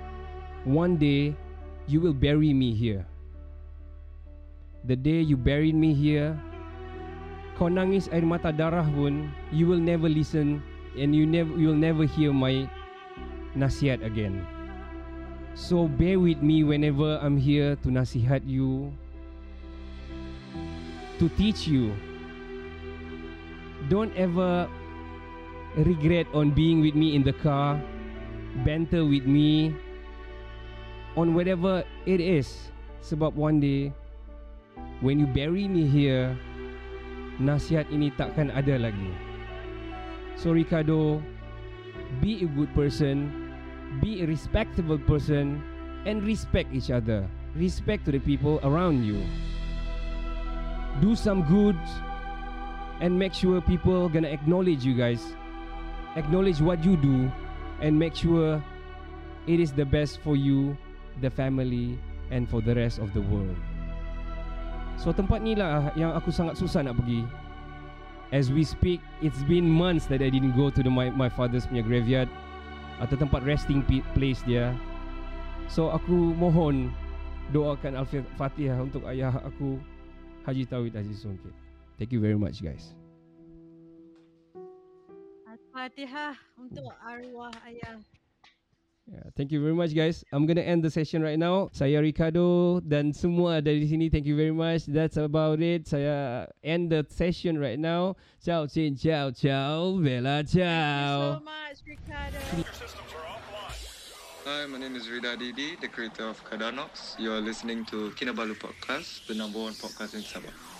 [0.64, 1.36] one day
[1.84, 3.04] you will bury me here.
[4.86, 6.38] The day you buried me here
[7.58, 10.62] Kau nangis air mata darah pun You will never listen
[10.94, 12.70] And you never you will never hear my
[13.58, 14.55] Nasihat again
[15.56, 18.92] So bear with me whenever I'm here To nasihat you
[21.18, 21.96] to teach you.
[23.88, 24.68] Don't ever
[25.76, 27.80] regret on being with me in the car,
[28.64, 29.72] banter with me
[31.16, 32.68] on whatever it is.
[33.00, 33.92] Sebab one day
[35.00, 36.34] when you bury me here,
[37.38, 39.12] nasihat ini takkan ada lagi.
[40.36, 41.22] So Ricardo,
[42.20, 43.45] be a good person,
[44.00, 45.62] be a respectable person
[46.06, 47.26] and respect each other.
[47.54, 49.22] Respect to the people around you.
[51.00, 51.76] Do some good
[53.00, 55.20] and make sure people gonna acknowledge you guys.
[56.16, 57.30] Acknowledge what you do
[57.80, 58.62] and make sure
[59.46, 60.76] it is the best for you,
[61.20, 61.98] the family
[62.30, 63.56] and for the rest of the world.
[64.96, 67.20] So tempat ni lah yang aku sangat susah nak pergi.
[68.34, 71.68] As we speak, it's been months that I didn't go to the my, my father's
[71.68, 72.26] punya graveyard
[73.00, 73.84] atau tempat resting
[74.16, 74.72] place dia.
[75.66, 76.88] So aku mohon
[77.50, 79.78] doakan Al-Fatihah untuk ayah aku
[80.46, 81.54] Haji Tauhid Aziz Songkit.
[81.98, 82.94] Thank you very much guys.
[85.46, 87.98] Al-Fatihah untuk arwah ayah.
[89.06, 90.24] Yeah, thank you very much guys.
[90.32, 91.70] I'm gonna end the session right now.
[91.70, 94.10] Saya Ricardo dan semua ada di sini.
[94.10, 94.90] Thank you very much.
[94.90, 95.86] That's about it.
[95.86, 98.18] Saya end the session right now.
[98.42, 101.38] Ciao, cin, ciao, ciao, bella, ciao.
[101.38, 102.38] So much, Ricardo.
[104.42, 107.14] Hi, my name is Rida Didi, the creator of Kadanox.
[107.18, 110.75] You're listening to Kinabalu Podcast, the number one podcast in Sabah.